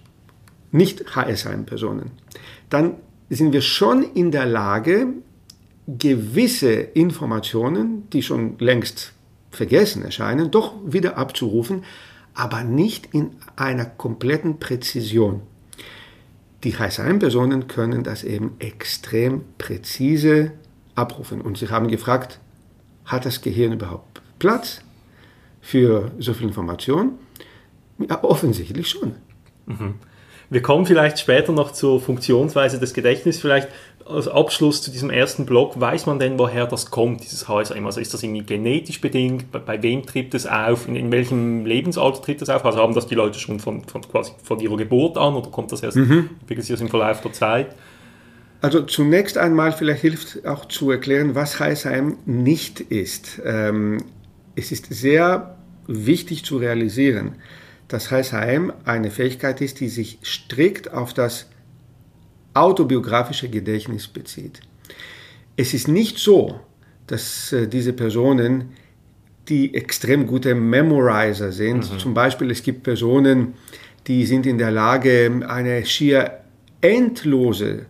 nicht 0.72 1.18
HSM-Personen, 1.18 2.12
dann 2.70 2.96
sind 3.30 3.52
wir 3.52 3.62
schon 3.62 4.04
in 4.04 4.32
der 4.32 4.46
Lage, 4.46 5.08
gewisse 5.88 6.74
Informationen, 6.74 8.10
die 8.10 8.24
schon 8.24 8.58
längst 8.60 9.14
vergessen 9.52 10.04
erscheinen, 10.04 10.52
doch 10.52 10.74
wieder 10.86 11.18
abzurufen, 11.18 11.84
aber 12.34 12.64
nicht 12.64 13.14
in 13.14 13.32
einer 13.56 13.86
kompletten 13.86 14.60
Präzision. 14.60 15.42
Die 16.64 16.78
HSM-Personen 16.78 17.68
können 17.68 18.04
das 18.04 18.24
eben 18.24 18.54
extrem 18.60 19.44
präzise 19.58 20.52
abrufen. 20.96 21.42
Und 21.42 21.58
sie 21.58 21.70
haben 21.70 21.88
gefragt, 21.88 22.40
hat 23.06 23.26
das 23.26 23.42
Gehirn 23.42 23.74
überhaupt 23.74 24.22
Platz 24.40 24.82
für 25.62 26.12
so 26.20 26.34
viel 26.34 26.48
Information? 26.48 27.20
Ja, 28.00 28.24
offensichtlich 28.24 28.90
schon. 28.90 29.16
Mhm. 29.68 29.96
Wir 30.50 30.62
kommen 30.62 30.86
vielleicht 30.86 31.20
später 31.20 31.52
noch 31.52 31.72
zur 31.72 32.00
Funktionsweise 32.00 32.80
des 32.80 32.94
Gedächtnisses. 32.94 33.42
Vielleicht 33.42 33.68
als 34.06 34.28
Abschluss 34.28 34.84
zu 34.84 34.92
diesem 34.92 35.10
ersten 35.10 35.46
Block, 35.46 35.80
weiß 35.80 36.06
man 36.06 36.20
denn, 36.20 36.38
woher 36.38 36.68
das 36.68 36.92
kommt, 36.92 37.24
dieses 37.24 37.48
HSM? 37.48 37.86
Also 37.86 38.00
ist 38.00 38.14
das 38.14 38.22
irgendwie 38.22 38.44
genetisch 38.44 39.02
bedingt? 39.02 39.52
Bei, 39.52 39.60
bei 39.60 39.82
wem 39.82 40.06
tritt 40.06 40.34
es 40.36 40.46
auf? 40.46 40.88
In, 40.88 40.96
in, 40.96 41.12
welchem 41.12 41.66
Lebensalter 41.66 42.22
tritt 42.22 42.42
es 42.42 42.50
auf? 42.50 42.64
Also 42.66 42.80
haben 42.80 42.94
das 42.94 43.08
die 43.08 43.16
Leute 43.16 43.40
schon 43.40 43.60
von, 43.60 43.84
von, 43.84 44.02
quasi 44.04 44.32
von 44.44 44.60
ihrer 44.60 44.78
Geburt 44.78 45.18
an 45.18 45.34
oder 45.34 45.50
kommt 45.50 45.72
das 45.72 45.82
erst, 45.82 45.98
mhm. 45.98 46.30
im 46.48 46.88
Verlauf 46.88 47.22
der 47.22 47.34
Zeit? 47.34 47.76
Also 48.62 48.84
zunächst 48.84 49.38
einmal 49.38 49.72
vielleicht 49.72 50.02
hilft 50.02 50.46
auch 50.46 50.66
zu 50.66 50.92
erklären, 50.92 51.36
was 51.36 51.60
Heisheim 51.60 52.18
nicht 52.26 52.80
ist. 52.80 53.42
Ähm, 53.44 54.04
es 54.56 54.72
ist 54.72 54.94
sehr 54.94 55.58
wichtig 55.88 56.46
zu 56.46 56.58
realisieren, 56.58 57.36
dass 57.88 58.12
Heisheim 58.12 58.74
eine 58.84 59.12
Fähigkeit 59.12 59.62
ist, 59.62 59.80
die 59.80 59.90
sich 59.90 60.20
strikt 60.24 60.92
auf 60.92 61.14
das 61.14 61.48
autobiografische 62.54 63.50
Gedächtnis 63.50 64.08
bezieht. 64.08 64.62
Es 65.58 65.74
ist 65.74 65.88
nicht 65.88 66.18
so, 66.18 66.60
dass 67.08 67.52
äh, 67.54 67.68
diese 67.68 67.94
Personen 67.94 68.74
die 69.48 69.76
extrem 69.76 70.26
gute 70.26 70.56
Memorizer 70.56 71.52
sind. 71.52 71.92
Mhm. 71.92 72.00
Zum 72.00 72.14
Beispiel, 72.14 72.50
es 72.50 72.64
gibt 72.64 72.84
Personen, 72.84 73.54
die 74.08 74.26
sind 74.26 74.46
in 74.46 74.58
der 74.58 74.72
Lage, 74.72 75.44
eine 75.48 75.86
schier 75.86 76.40
endlose 76.82 77.86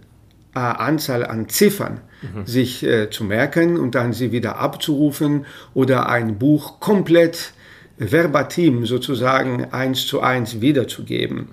äh, 0.53 0.59
Anzahl 0.59 1.25
an 1.25 1.49
Ziffern 1.49 2.01
mhm. 2.21 2.45
sich 2.45 2.83
äh, 2.83 3.09
zu 3.09 3.23
merken 3.23 3.77
und 3.77 3.95
dann 3.95 4.13
sie 4.13 4.31
wieder 4.31 4.57
abzurufen 4.57 5.45
oder 5.73 6.09
ein 6.09 6.37
Buch 6.37 6.79
komplett 6.79 7.53
verbatim 7.97 8.85
sozusagen 8.85 9.65
eins 9.71 10.05
zu 10.05 10.21
eins 10.21 10.61
wiederzugeben. 10.61 11.47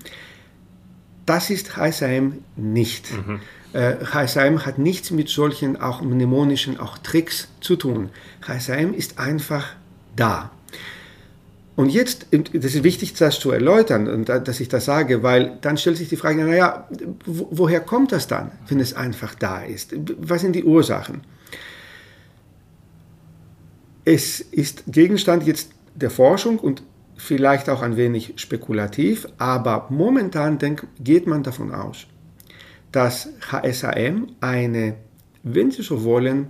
Das 1.25 1.49
ist 1.49 1.77
HSM 1.77 2.39
nicht. 2.55 3.11
Mhm. 3.11 3.39
Äh, 3.73 3.95
HSM 4.05 4.65
hat 4.65 4.77
nichts 4.77 5.11
mit 5.11 5.29
solchen 5.29 5.79
auch 5.79 6.01
mnemonischen 6.01 6.79
auch 6.79 6.97
Tricks 6.97 7.47
zu 7.61 7.75
tun. 7.75 8.09
HSM 8.45 8.93
ist 8.93 9.19
einfach 9.19 9.67
da. 10.15 10.51
Und 11.75 11.89
jetzt, 11.89 12.27
das 12.31 12.75
ist 12.75 12.83
wichtig, 12.83 13.15
das 13.15 13.39
zu 13.39 13.49
erläutern 13.49 14.07
und 14.07 14.29
dass 14.29 14.59
ich 14.59 14.69
das 14.69 14.85
sage, 14.85 15.23
weil 15.23 15.57
dann 15.61 15.77
stellt 15.77 15.97
sich 15.97 16.07
die 16.07 16.17
Frage, 16.17 16.43
naja, 16.45 16.87
woher 17.25 17.79
kommt 17.79 18.11
das 18.11 18.27
dann, 18.27 18.51
wenn 18.67 18.79
es 18.79 18.93
einfach 18.93 19.33
da 19.33 19.63
ist? 19.63 19.95
Was 20.19 20.41
sind 20.41 20.53
die 20.55 20.63
Ursachen? 20.63 21.21
Es 24.05 24.39
ist 24.39 24.83
Gegenstand 24.85 25.47
jetzt 25.47 25.71
der 25.95 26.09
Forschung 26.09 26.59
und 26.59 26.83
vielleicht 27.15 27.69
auch 27.69 27.81
ein 27.81 27.97
wenig 27.97 28.33
spekulativ, 28.37 29.27
aber 29.37 29.87
momentan 29.89 30.57
denk, 30.57 30.87
geht 30.99 31.27
man 31.27 31.43
davon 31.43 31.73
aus, 31.73 32.07
dass 32.91 33.29
HSAM 33.51 34.27
eine, 34.41 34.95
wenn 35.43 35.71
Sie 35.71 35.83
so 35.83 36.03
wollen, 36.03 36.47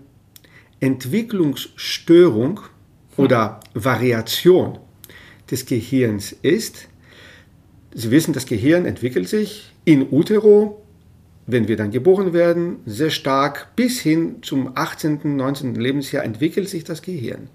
Entwicklungsstörung 0.79 2.62
oder 3.17 3.59
Variation 3.73 4.79
des 5.50 5.65
Gehirns 5.65 6.31
ist. 6.41 6.88
Sie 7.93 8.12
wissen, 8.12 8.33
das 8.33 8.45
Gehirn 8.45 8.85
entwickelt 8.85 9.29
sich 9.29 9.73
in 9.85 10.12
utero, 10.12 10.81
wenn 11.45 11.67
wir 11.67 11.75
dann 11.75 11.91
geboren 11.91 12.33
werden, 12.33 12.77
sehr 12.85 13.09
stark 13.09 13.75
bis 13.75 14.00
hin 14.00 14.38
zum 14.41 14.71
18., 14.75 15.35
19. 15.35 15.75
Lebensjahr 15.75 16.23
entwickelt 16.23 16.69
sich 16.69 16.83
das 16.83 17.01
Gehirn. 17.01 17.50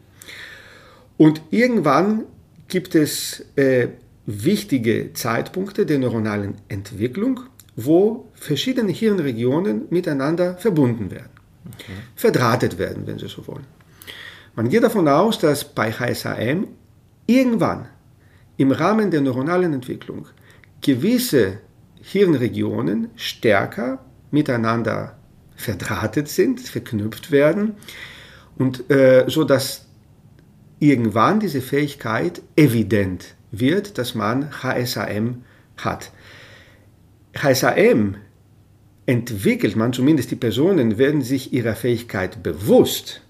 Und 1.19 1.43
irgendwann 1.51 2.25
gibt 2.69 2.95
es 2.95 3.45
äh, 3.57 3.89
wichtige 4.25 5.13
Zeitpunkte 5.13 5.85
der 5.85 5.99
neuronalen 5.99 6.55
Entwicklung, 6.69 7.41
wo 7.77 8.29
verschiedene 8.35 8.93
Hirnregionen 8.93 9.87
miteinander 9.91 10.57
verbunden 10.57 11.11
werden, 11.11 11.31
okay. 11.67 11.93
verdrahtet 12.15 12.79
werden, 12.79 13.07
wenn 13.07 13.19
Sie 13.19 13.29
so 13.29 13.47
wollen. 13.47 13.67
Man 14.55 14.69
geht 14.69 14.83
davon 14.83 15.07
aus, 15.09 15.39
dass 15.39 15.65
bei 15.65 15.93
HSAM 15.93 16.69
irgendwann 17.27 17.87
im 18.57 18.71
Rahmen 18.73 19.11
der 19.11 19.21
neuronalen 19.21 19.73
Entwicklung 19.73 20.27
gewisse 20.81 21.59
Hirnregionen 22.03 23.09
stärker 23.17 24.05
miteinander 24.31 25.17
verdrahtet 25.57 26.29
sind, 26.29 26.61
verknüpft 26.61 27.31
werden 27.31 27.75
und 28.57 28.91
äh, 28.91 29.25
so 29.29 29.45
dass 29.45 29.88
irgendwann 30.81 31.41
diese 31.41 31.61
Fähigkeit 31.61 32.43
evident 32.57 33.35
wird, 33.51 33.99
dass 33.99 34.15
man 34.15 34.63
HSAM 34.63 35.43
hat. 35.77 36.13
HSAM 37.37 38.17
entwickelt 39.07 39.77
man, 39.77 39.93
zumindest 39.93 40.31
die 40.31 40.37
Personen 40.37 40.99
werden 40.99 41.23
sich 41.23 41.53
ihrer 41.53 41.75
Fähigkeit 41.75 42.43
bewusst, 42.43 43.23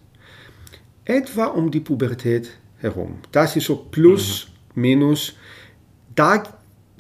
etwa 1.05 1.47
um 1.47 1.71
die 1.71 1.81
Pubertät 1.81 2.51
herum. 2.79 3.19
Das 3.33 3.57
ist 3.57 3.67
so 3.67 3.77
plus, 3.77 4.49
mhm. 4.75 4.83
minus. 4.83 5.35
Da 6.15 6.43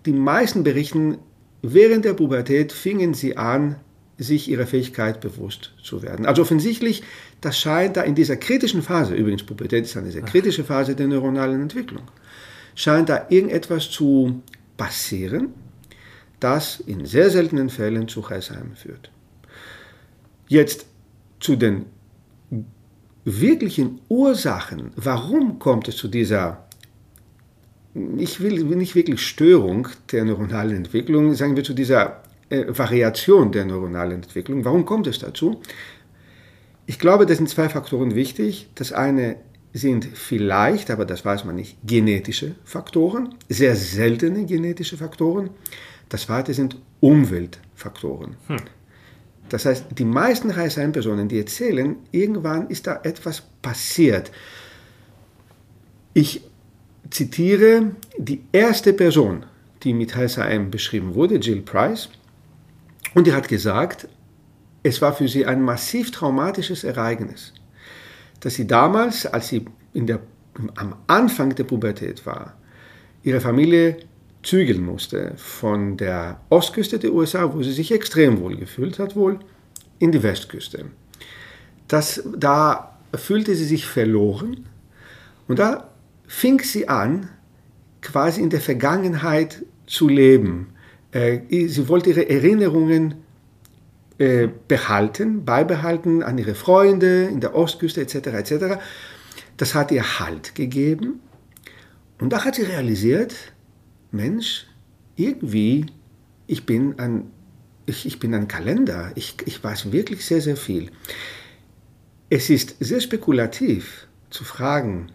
die 0.06 0.12
meisten 0.12 0.62
berichten, 0.62 1.18
während 1.60 2.04
der 2.04 2.14
Pubertät 2.14 2.72
fingen 2.72 3.14
sie 3.14 3.36
an, 3.36 3.76
sich 4.18 4.50
ihrer 4.50 4.66
Fähigkeit 4.66 5.20
bewusst 5.20 5.72
zu 5.82 6.02
werden. 6.02 6.26
Also 6.26 6.42
offensichtlich, 6.42 7.04
das 7.40 7.58
scheint 7.58 7.96
da 7.96 8.02
in 8.02 8.16
dieser 8.16 8.36
kritischen 8.36 8.82
Phase, 8.82 9.14
übrigens 9.14 9.44
Pubertät 9.44 9.84
ist 9.84 9.96
eine 9.96 10.10
sehr 10.10 10.22
kritische 10.22 10.64
Phase 10.64 10.96
der 10.96 11.06
neuronalen 11.06 11.62
Entwicklung, 11.62 12.02
scheint 12.74 13.08
da 13.08 13.26
irgendetwas 13.28 13.90
zu 13.90 14.42
passieren, 14.76 15.54
das 16.40 16.80
in 16.80 17.06
sehr 17.06 17.30
seltenen 17.30 17.70
Fällen 17.70 18.08
zu 18.08 18.24
Alzheimer 18.24 18.74
führt. 18.74 19.10
Jetzt 20.48 20.86
zu 21.38 21.54
den 21.54 21.86
wirklichen 23.24 24.00
Ursachen, 24.08 24.90
warum 24.96 25.58
kommt 25.58 25.86
es 25.88 25.96
zu 25.96 26.08
dieser, 26.08 26.66
ich 28.16 28.40
will 28.40 28.64
nicht 28.64 28.94
wirklich 28.94 29.20
Störung 29.20 29.88
der 30.10 30.24
neuronalen 30.24 30.76
Entwicklung, 30.76 31.34
sagen 31.34 31.54
wir 31.54 31.62
zu 31.62 31.74
dieser 31.74 32.22
äh, 32.50 32.64
Variation 32.68 33.52
der 33.52 33.64
neuronalen 33.64 34.22
Entwicklung. 34.22 34.64
Warum 34.64 34.84
kommt 34.84 35.06
es 35.06 35.18
dazu? 35.18 35.60
Ich 36.86 36.98
glaube, 36.98 37.26
das 37.26 37.36
sind 37.36 37.48
zwei 37.48 37.68
Faktoren 37.68 38.14
wichtig. 38.14 38.70
Das 38.74 38.92
eine 38.92 39.36
sind 39.74 40.06
vielleicht, 40.06 40.90
aber 40.90 41.04
das 41.04 41.24
weiß 41.24 41.44
man 41.44 41.56
nicht, 41.56 41.76
genetische 41.84 42.54
Faktoren, 42.64 43.34
sehr 43.48 43.76
seltene 43.76 44.46
genetische 44.46 44.96
Faktoren. 44.96 45.50
Das 46.08 46.22
zweite 46.22 46.54
sind 46.54 46.76
Umweltfaktoren. 47.00 48.36
Hm. 48.46 48.56
Das 49.48 49.64
heißt, 49.64 49.86
die 49.96 50.04
meisten 50.04 50.54
HSM-Personen, 50.54 51.28
die 51.28 51.38
erzählen, 51.38 51.96
irgendwann 52.10 52.68
ist 52.68 52.86
da 52.86 53.00
etwas 53.02 53.42
passiert. 53.62 54.30
Ich 56.14 56.42
zitiere 57.10 57.92
die 58.18 58.42
erste 58.52 58.92
Person, 58.92 59.44
die 59.82 59.94
mit 59.94 60.14
HSM 60.16 60.70
beschrieben 60.70 61.14
wurde, 61.14 61.36
Jill 61.36 61.62
Price, 61.62 62.10
und 63.14 63.26
die 63.26 63.32
hat 63.32 63.48
gesagt, 63.48 64.08
es 64.82 65.00
war 65.02 65.12
für 65.14 65.28
sie 65.28 65.46
ein 65.46 65.62
massiv 65.62 66.10
traumatisches 66.10 66.84
Ereignis, 66.84 67.52
dass 68.40 68.54
sie 68.54 68.66
damals, 68.66 69.26
als 69.26 69.48
sie 69.48 69.64
in 69.92 70.06
der, 70.06 70.20
am 70.76 70.94
Anfang 71.06 71.54
der 71.54 71.64
Pubertät 71.64 72.24
war, 72.26 72.54
ihre 73.22 73.40
Familie 73.40 73.96
zügeln 74.42 74.84
musste 74.84 75.32
von 75.36 75.96
der 75.96 76.40
Ostküste 76.48 76.98
der 76.98 77.12
USA, 77.12 77.52
wo 77.52 77.62
sie 77.62 77.72
sich 77.72 77.92
extrem 77.92 78.40
wohl 78.40 78.56
gefühlt 78.56 78.98
hat, 78.98 79.16
wohl 79.16 79.40
in 79.98 80.12
die 80.12 80.22
Westküste. 80.22 80.86
Das, 81.88 82.22
da 82.36 82.98
fühlte 83.14 83.54
sie 83.54 83.64
sich 83.64 83.86
verloren 83.86 84.66
und 85.48 85.58
da 85.58 85.90
fing 86.26 86.60
sie 86.60 86.88
an, 86.88 87.30
quasi 88.00 88.40
in 88.40 88.50
der 88.50 88.60
Vergangenheit 88.60 89.64
zu 89.86 90.08
leben. 90.08 90.68
Äh, 91.12 91.68
sie 91.68 91.88
wollte 91.88 92.10
ihre 92.10 92.28
Erinnerungen 92.28 93.14
äh, 94.18 94.48
behalten, 94.68 95.44
beibehalten 95.44 96.22
an 96.22 96.38
ihre 96.38 96.54
Freunde 96.54 97.24
in 97.24 97.40
der 97.40 97.54
Ostküste 97.54 98.00
etc. 98.00 98.14
etc. 98.14 98.52
Das 99.56 99.74
hat 99.74 99.90
ihr 99.90 100.18
Halt 100.18 100.54
gegeben 100.54 101.20
und 102.20 102.32
da 102.32 102.44
hat 102.44 102.56
sie 102.56 102.62
realisiert, 102.62 103.34
Mensch, 104.10 104.66
irgendwie, 105.16 105.86
ich 106.46 106.66
bin 106.66 106.98
ein, 106.98 107.30
ich, 107.86 108.06
ich 108.06 108.18
bin 108.18 108.34
ein 108.34 108.48
Kalender, 108.48 109.12
ich, 109.14 109.36
ich 109.46 109.62
weiß 109.62 109.92
wirklich 109.92 110.24
sehr, 110.24 110.40
sehr 110.40 110.56
viel. 110.56 110.90
Es 112.28 112.50
ist 112.50 112.76
sehr 112.80 113.00
spekulativ 113.00 114.08
zu 114.30 114.44
fragen, 114.44 115.12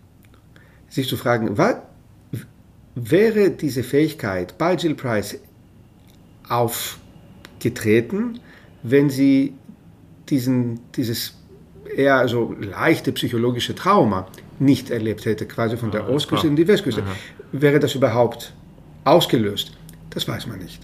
sich 0.89 1.07
zu 1.07 1.17
fragen, 1.17 1.57
was, 1.57 1.75
wäre 2.95 3.51
diese 3.51 3.83
Fähigkeit 3.83 4.57
bei 4.57 4.75
Jill 4.75 4.95
Price 4.95 5.39
aufgetreten, 6.49 8.39
wenn 8.83 9.09
sie 9.09 9.53
diesen, 10.29 10.79
dieses 10.95 11.35
eher 11.95 12.27
so 12.27 12.55
leichte 12.59 13.11
psychologische 13.11 13.75
Trauma 13.75 14.27
nicht 14.59 14.89
erlebt 14.89 15.25
hätte, 15.25 15.45
quasi 15.45 15.77
von 15.77 15.91
der 15.91 16.09
Ostküste 16.09 16.47
in 16.47 16.55
die 16.55 16.67
Westküste. 16.67 17.01
Aha. 17.01 17.11
Wäre 17.51 17.79
das 17.79 17.95
überhaupt 17.95 18.53
ausgelöst? 19.03 19.73
Das 20.09 20.27
weiß 20.27 20.47
man 20.47 20.59
nicht. 20.59 20.79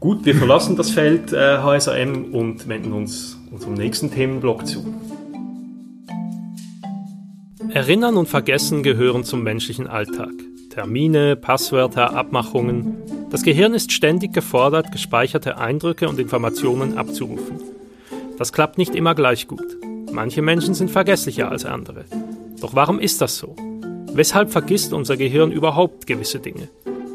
Gut, 0.00 0.24
wir 0.24 0.34
verlassen 0.34 0.76
das 0.76 0.90
Feld 0.90 1.32
äh, 1.32 1.58
HSAM 1.58 2.32
und 2.34 2.68
wenden 2.68 2.92
uns 2.92 3.38
unserem 3.50 3.74
nächsten 3.74 4.10
Themenblock 4.10 4.66
zu. 4.66 4.94
Erinnern 7.68 8.16
und 8.16 8.26
Vergessen 8.26 8.82
gehören 8.82 9.24
zum 9.24 9.42
menschlichen 9.42 9.86
Alltag. 9.86 10.32
Termine, 10.70 11.34
Passwörter, 11.34 12.14
Abmachungen. 12.14 13.26
Das 13.28 13.42
Gehirn 13.42 13.74
ist 13.74 13.90
ständig 13.90 14.32
gefordert, 14.32 14.92
gespeicherte 14.92 15.58
Eindrücke 15.58 16.08
und 16.08 16.20
Informationen 16.20 16.96
abzurufen. 16.96 17.60
Das 18.38 18.52
klappt 18.52 18.78
nicht 18.78 18.94
immer 18.94 19.16
gleich 19.16 19.48
gut. 19.48 19.76
Manche 20.12 20.42
Menschen 20.42 20.74
sind 20.74 20.90
vergesslicher 20.90 21.50
als 21.50 21.64
andere. 21.64 22.04
Doch 22.60 22.74
warum 22.74 23.00
ist 23.00 23.20
das 23.20 23.36
so? 23.36 23.56
Weshalb 24.12 24.52
vergisst 24.52 24.92
unser 24.92 25.16
Gehirn 25.16 25.50
überhaupt 25.50 26.06
gewisse 26.06 26.38
Dinge? 26.38 26.68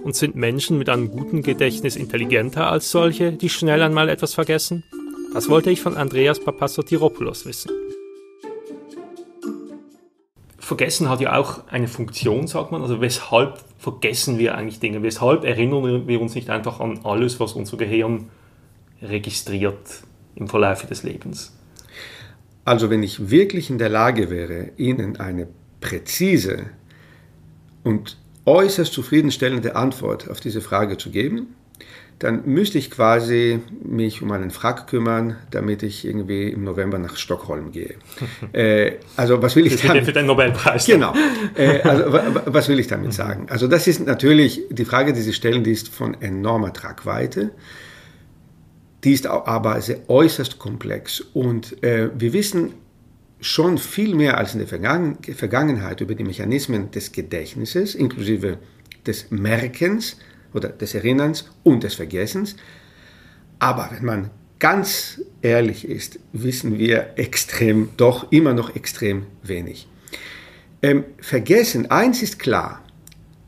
Und 0.04 0.16
sind 0.16 0.36
Menschen 0.36 0.78
mit 0.78 0.90
einem 0.90 1.10
guten 1.10 1.42
Gedächtnis 1.42 1.96
intelligenter 1.96 2.70
als 2.70 2.92
solche, 2.92 3.32
die 3.32 3.50
schnell 3.50 3.82
einmal 3.82 4.10
etwas 4.10 4.34
vergessen? 4.34 4.84
Das 5.34 5.50
wollte 5.50 5.72
ich 5.72 5.82
von 5.82 5.96
Andreas 5.96 6.42
Papasotiropoulos 6.42 7.46
wissen. 7.46 7.72
Vergessen 10.66 11.10
hat 11.10 11.22
ja 11.22 11.38
auch 11.38 11.68
eine 11.68 11.88
Funktion, 11.88 12.48
sagt 12.48 12.72
man. 12.72 12.82
Also 12.82 13.00
weshalb 13.00 13.60
vergessen 13.78 14.40
wir 14.40 14.58
eigentlich 14.58 14.80
Dinge? 14.80 15.04
Weshalb 15.04 15.44
erinnern 15.44 16.08
wir 16.08 16.20
uns 16.20 16.34
nicht 16.34 16.50
einfach 16.50 16.80
an 16.80 17.02
alles, 17.04 17.40
was 17.40 17.54
unser 17.54 17.78
Gehirn 17.78 18.32
registriert 19.00 19.78
im 20.34 20.48
Verlauf 20.48 20.84
des 20.88 21.04
Lebens? 21.04 21.56
Also 22.64 22.90
wenn 22.90 23.04
ich 23.04 23.30
wirklich 23.30 23.70
in 23.70 23.78
der 23.78 23.90
Lage 23.90 24.32
wäre, 24.32 24.72
Ihnen 24.78 25.18
eine 25.18 25.48
präzise 25.82 26.72
und 27.84 28.18
äußerst 28.48 28.92
zufriedenstellende 28.92 29.76
Antwort 29.76 30.32
auf 30.32 30.40
diese 30.40 30.62
Frage 30.62 30.98
zu 30.98 31.12
geben, 31.12 31.56
dann 32.20 32.44
müsste 32.46 32.78
ich 32.78 32.92
quasi 32.92 33.60
mich 33.84 34.22
um 34.22 34.32
einen 34.32 34.50
Frack 34.50 34.88
kümmern, 34.88 35.36
damit 35.52 35.84
ich 35.84 36.06
irgendwie 36.06 36.50
im 36.50 36.64
November 36.64 36.98
nach 36.98 37.18
Stockholm 37.18 37.72
gehe. 37.72 37.96
äh, 38.54 38.94
also 39.18 39.42
was 39.42 39.56
will 39.56 39.68
ich 39.68 39.82
damit? 39.82 40.06
Für 40.06 40.14
den 40.14 40.26
Nobelpreis. 40.26 40.86
Genau. 40.86 41.14
Äh, 41.56 41.82
also 41.82 42.14
was 42.46 42.70
will 42.70 42.80
ich 42.80 42.88
damit 42.88 43.14
sagen? 43.14 43.48
Also 43.50 43.68
das 43.68 43.88
ist 43.88 44.06
natürlich 44.06 44.62
die 44.70 44.86
Frage, 44.86 45.12
die 45.12 45.22
Sie 45.22 45.34
stellen, 45.34 45.64
die 45.64 45.72
ist 45.72 45.90
von 45.90 46.20
enormer 46.22 46.72
Tragweite. 46.72 47.52
Die 49.04 49.12
ist 49.12 49.28
aber 49.28 49.80
sehr 49.82 50.10
äußerst 50.10 50.58
komplex 50.58 51.22
und 51.22 51.84
äh, 51.84 52.10
wir 52.18 52.34
wissen 52.34 52.74
schon 53.40 53.78
viel 53.78 54.16
mehr 54.16 54.38
als 54.38 54.56
in 54.56 54.60
der 54.60 54.68
Vergangenheit 54.68 56.02
über 56.02 56.16
die 56.16 56.24
Mechanismen 56.24 56.90
des 56.90 57.12
Gedächtnisses, 57.12 57.94
inklusive 57.94 58.58
des 59.06 59.30
Merkens 59.30 60.18
oder 60.56 60.70
des 60.70 60.96
Erinnerns 60.96 61.50
und 61.64 61.84
des 61.84 61.94
Vergessens. 61.94 62.56
Aber 63.60 63.90
wenn 63.92 64.06
man 64.06 64.30
ganz 64.58 65.22
ehrlich 65.42 65.88
ist, 65.88 66.20
wissen 66.34 66.80
wir 66.80 67.14
extrem, 67.18 67.90
doch 67.98 68.32
immer 68.32 68.54
noch 68.54 68.76
extrem 68.76 69.28
wenig. 69.44 69.88
Ähm, 70.82 71.04
vergessen, 71.20 71.92
eins 71.92 72.24
ist 72.24 72.40
klar, 72.40 72.82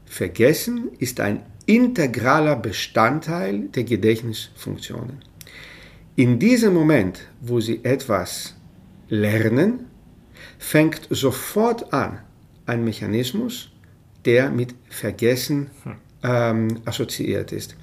Vergessen 0.06 0.90
ist 1.00 1.20
ein 1.20 1.44
integraler 1.66 2.56
Bestandteil 2.56 3.68
der 3.70 3.84
Gedächtnisfunktionen. 3.84 5.20
In 6.16 6.40
diesem 6.40 6.74
Moment, 6.74 7.20
wo 7.42 7.60
Sie 7.60 7.84
etwas 7.84 8.56
lernen, 9.10 9.86
fängt 10.58 11.08
sofort 11.10 11.94
an 11.94 12.20
ein 12.66 12.84
Mechanismus, 12.84 13.70
der 14.26 14.50
mit 14.50 14.74
Vergessen 14.90 15.70
ähm, 16.24 16.82
assoziiert 16.86 17.52
ist. 17.52 17.76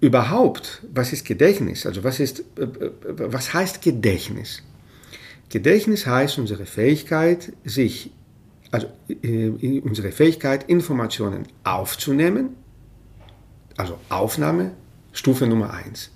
Überhaupt, 0.00 0.82
was 0.92 1.12
ist 1.12 1.24
Gedächtnis? 1.24 1.86
Also 1.86 2.04
was, 2.04 2.20
ist, 2.20 2.44
äh, 2.58 2.62
äh, 2.62 2.92
was 3.06 3.54
heißt 3.54 3.80
Gedächtnis? 3.80 4.62
Gedächtnis 5.48 6.06
heißt 6.06 6.38
unsere 6.38 6.66
Fähigkeit, 6.66 7.52
sich, 7.64 8.10
also 8.70 8.88
äh, 9.08 9.80
unsere 9.80 10.12
Fähigkeit, 10.12 10.68
Informationen 10.68 11.46
aufzunehmen, 11.62 12.56
also 13.76 13.98
Aufnahme, 14.08 14.72
Stufe 15.12 15.46
Nummer 15.46 15.72
1. 15.72 16.10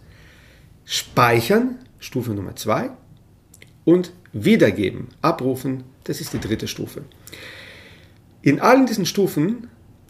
Speichern, 0.84 1.78
Stufe 1.98 2.32
Nummer 2.32 2.56
2 2.56 2.90
und 3.84 4.12
wiedergeben, 4.32 5.08
abrufen, 5.22 5.84
das 6.04 6.20
ist 6.20 6.32
die 6.32 6.40
dritte 6.40 6.68
Stufe. 6.68 7.04
In 8.42 8.60
allen 8.60 8.86
diesen 8.86 9.06
Stufen, 9.06 9.68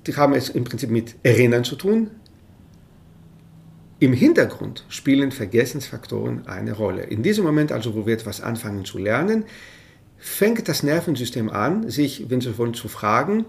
die 0.09 0.17
haben 0.17 0.35
es 0.35 0.49
im 0.49 0.65
Prinzip 0.65 0.91
mit 0.91 1.15
Erinnern 1.23 1.65
zu 1.65 1.77
tun, 1.77 2.11
im 4.01 4.13
Hintergrund 4.13 4.85
spielen 4.89 5.33
Vergessensfaktoren 5.33 6.47
eine 6.47 6.73
Rolle. 6.73 7.03
In 7.03 7.23
diesem 7.23 7.45
Moment 7.45 7.73
also, 7.73 7.95
wo 7.95 8.07
wir 8.07 8.15
etwas 8.15 8.41
anfangen 8.41 8.85
zu 8.85 8.99
lernen, 8.99 9.45
fängt 10.19 10.69
das 10.69 10.83
Nervensystem 10.83 11.51
an, 11.51 11.91
sich, 11.91 12.31
wenn 12.31 12.41
Sie 12.41 12.57
wollen, 12.59 12.75
zu 12.75 12.89
fragen, 12.89 13.45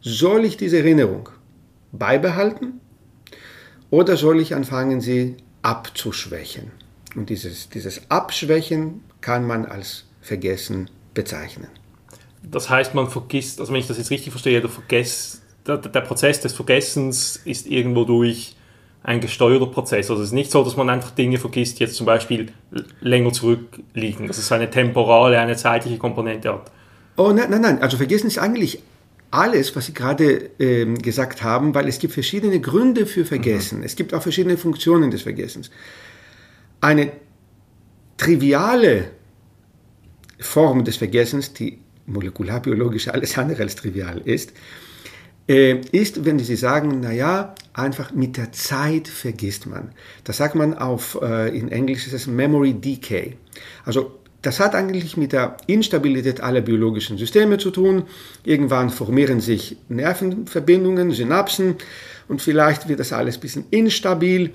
soll 0.00 0.44
ich 0.44 0.56
diese 0.56 0.78
Erinnerung 0.78 1.30
beibehalten 1.92 2.80
oder 3.90 4.16
soll 4.16 4.40
ich 4.40 4.54
anfangen, 4.54 5.00
sie 5.00 5.36
abzuschwächen? 5.62 6.70
Und 7.16 7.28
dieses, 7.28 7.68
dieses 7.68 8.10
Abschwächen 8.10 9.02
kann 9.20 9.46
man 9.46 9.66
als 9.66 10.04
Vergessen 10.20 10.90
bezeichnen. 11.12 11.68
das 12.42 12.70
heißt, 12.70 12.94
man 12.94 13.08
vergisst, 13.08 13.60
also 13.60 13.72
wenn 13.72 13.80
ich 13.80 13.88
das 13.88 13.98
jetzt 13.98 14.10
richtig 14.10 14.30
verstehe, 14.30 14.60
der, 14.60 14.70
Vergess, 14.70 15.42
der, 15.76 15.90
der 15.90 16.00
Prozess 16.00 16.40
des 16.40 16.52
Vergessens 16.52 17.40
ist 17.44 17.66
irgendwo 17.66 18.04
durch 18.04 18.56
ein 19.02 19.20
gesteuerter 19.20 19.66
Prozess. 19.66 20.10
Also 20.10 20.22
es 20.22 20.28
ist 20.28 20.34
nicht 20.34 20.50
so, 20.50 20.62
dass 20.62 20.76
man 20.76 20.90
einfach 20.90 21.10
Dinge 21.10 21.38
vergisst, 21.38 21.80
jetzt 21.80 21.94
zum 21.94 22.06
Beispiel 22.06 22.52
länger 23.00 23.32
zurückliegen, 23.32 24.26
dass 24.26 24.38
es 24.38 24.52
eine 24.52 24.70
temporale, 24.70 25.38
eine 25.38 25.56
zeitliche 25.56 25.96
Komponente 25.96 26.52
hat. 26.52 26.70
Oh 27.16 27.32
nein, 27.32 27.50
nein, 27.50 27.62
nein. 27.62 27.82
Also 27.82 27.96
vergessen 27.96 28.26
ist 28.26 28.38
eigentlich 28.38 28.82
alles, 29.30 29.74
was 29.76 29.86
Sie 29.86 29.94
gerade 29.94 30.50
ähm, 30.58 30.98
gesagt 30.98 31.42
haben, 31.42 31.74
weil 31.74 31.88
es 31.88 31.98
gibt 31.98 32.12
verschiedene 32.12 32.60
Gründe 32.60 33.06
für 33.06 33.24
Vergessen. 33.24 33.78
Mhm. 33.78 33.84
Es 33.84 33.96
gibt 33.96 34.12
auch 34.12 34.22
verschiedene 34.22 34.56
Funktionen 34.56 35.10
des 35.10 35.22
Vergessens. 35.22 35.70
Eine 36.80 37.12
triviale 38.16 39.12
Form 40.40 40.84
des 40.84 40.96
Vergessens, 40.96 41.52
die 41.52 41.78
molekularbiologisch 42.06 43.08
alles 43.12 43.38
andere 43.38 43.62
als 43.62 43.76
trivial 43.76 44.20
ist, 44.24 44.52
ist, 45.50 46.24
wenn 46.24 46.38
Sie 46.38 46.56
sagen, 46.56 47.00
naja, 47.00 47.54
einfach 47.72 48.12
mit 48.12 48.36
der 48.36 48.52
Zeit 48.52 49.08
vergisst 49.08 49.66
man. 49.66 49.92
Das 50.24 50.36
sagt 50.36 50.54
man 50.54 50.74
auf, 50.74 51.18
äh, 51.20 51.56
in 51.56 51.72
Englisch 51.72 52.06
ist 52.06 52.12
es 52.12 52.26
Memory 52.26 52.74
Decay. 52.74 53.36
Also 53.84 54.20
das 54.42 54.60
hat 54.60 54.74
eigentlich 54.74 55.16
mit 55.16 55.32
der 55.32 55.56
Instabilität 55.66 56.40
aller 56.40 56.60
biologischen 56.60 57.18
Systeme 57.18 57.58
zu 57.58 57.70
tun. 57.70 58.04
Irgendwann 58.44 58.90
formieren 58.90 59.40
sich 59.40 59.76
Nervenverbindungen, 59.88 61.10
Synapsen 61.10 61.76
und 62.28 62.40
vielleicht 62.40 62.88
wird 62.88 63.00
das 63.00 63.12
alles 63.12 63.36
ein 63.36 63.40
bisschen 63.40 63.64
instabil. 63.70 64.52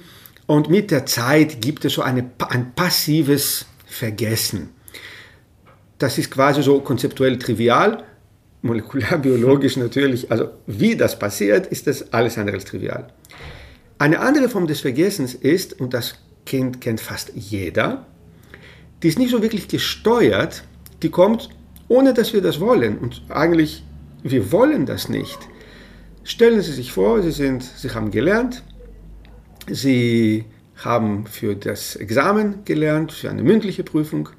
Und 0.47 0.69
mit 0.69 0.91
der 0.91 1.05
Zeit 1.05 1.61
gibt 1.61 1.85
es 1.85 1.93
so 1.93 2.03
eine, 2.03 2.29
ein 2.49 2.73
passives 2.73 3.65
Vergessen. 3.85 4.69
Das 5.99 6.17
ist 6.17 6.31
quasi 6.31 6.63
so 6.63 6.79
konzeptuell 6.79 7.37
trivial, 7.37 8.03
molekularbiologisch 8.65 9.77
natürlich. 9.77 10.31
Also 10.31 10.49
wie 10.67 10.95
das 10.95 11.17
passiert, 11.17 11.67
ist 11.67 11.87
das 11.87 12.11
alles 12.11 12.37
andere 12.37 12.57
als 12.57 12.65
trivial. 12.65 13.07
Eine 13.97 14.19
andere 14.19 14.49
Form 14.49 14.67
des 14.67 14.81
Vergessens 14.81 15.33
ist, 15.33 15.79
und 15.79 15.93
das 15.93 16.15
kennt, 16.45 16.81
kennt 16.81 16.99
fast 16.99 17.31
jeder, 17.35 18.05
die 19.01 19.07
ist 19.07 19.19
nicht 19.19 19.31
so 19.31 19.41
wirklich 19.41 19.67
gesteuert, 19.67 20.63
die 21.01 21.09
kommt 21.09 21.49
ohne 21.87 22.13
dass 22.13 22.33
wir 22.33 22.41
das 22.41 22.59
wollen. 22.59 22.97
Und 22.97 23.21
eigentlich, 23.29 23.83
wir 24.23 24.51
wollen 24.51 24.85
das 24.85 25.09
nicht. 25.09 25.37
Stellen 26.23 26.61
Sie 26.61 26.71
sich 26.71 26.91
vor, 26.91 27.21
Sie, 27.21 27.31
sind, 27.31 27.63
Sie 27.63 27.91
haben 27.91 28.11
gelernt, 28.11 28.63
Sie 29.69 30.45
haben 30.77 31.27
für 31.27 31.55
das 31.55 31.95
Examen 31.95 32.65
gelernt, 32.65 33.11
für 33.11 33.29
eine 33.29 33.43
mündliche 33.43 33.83
Prüfung. 33.83 34.29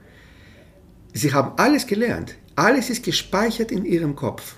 Sie 1.12 1.32
haben 1.32 1.52
alles 1.56 1.86
gelernt. 1.86 2.34
Alles 2.56 2.90
ist 2.90 3.04
gespeichert 3.04 3.70
in 3.70 3.84
Ihrem 3.84 4.16
Kopf. 4.16 4.56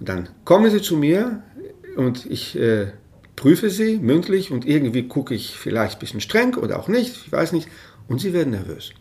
Und 0.00 0.08
dann 0.08 0.28
kommen 0.44 0.70
Sie 0.70 0.80
zu 0.80 0.96
mir 0.96 1.42
und 1.96 2.26
ich 2.26 2.56
äh, 2.58 2.92
prüfe 3.34 3.68
Sie 3.68 3.98
mündlich 3.98 4.50
und 4.50 4.64
irgendwie 4.64 5.08
gucke 5.08 5.34
ich 5.34 5.56
vielleicht 5.56 5.96
ein 5.96 6.00
bisschen 6.00 6.20
streng 6.20 6.54
oder 6.54 6.78
auch 6.78 6.88
nicht, 6.88 7.26
ich 7.26 7.32
weiß 7.32 7.52
nicht, 7.52 7.68
und 8.08 8.20
Sie 8.20 8.32
werden 8.32 8.50
nervös. 8.50 8.92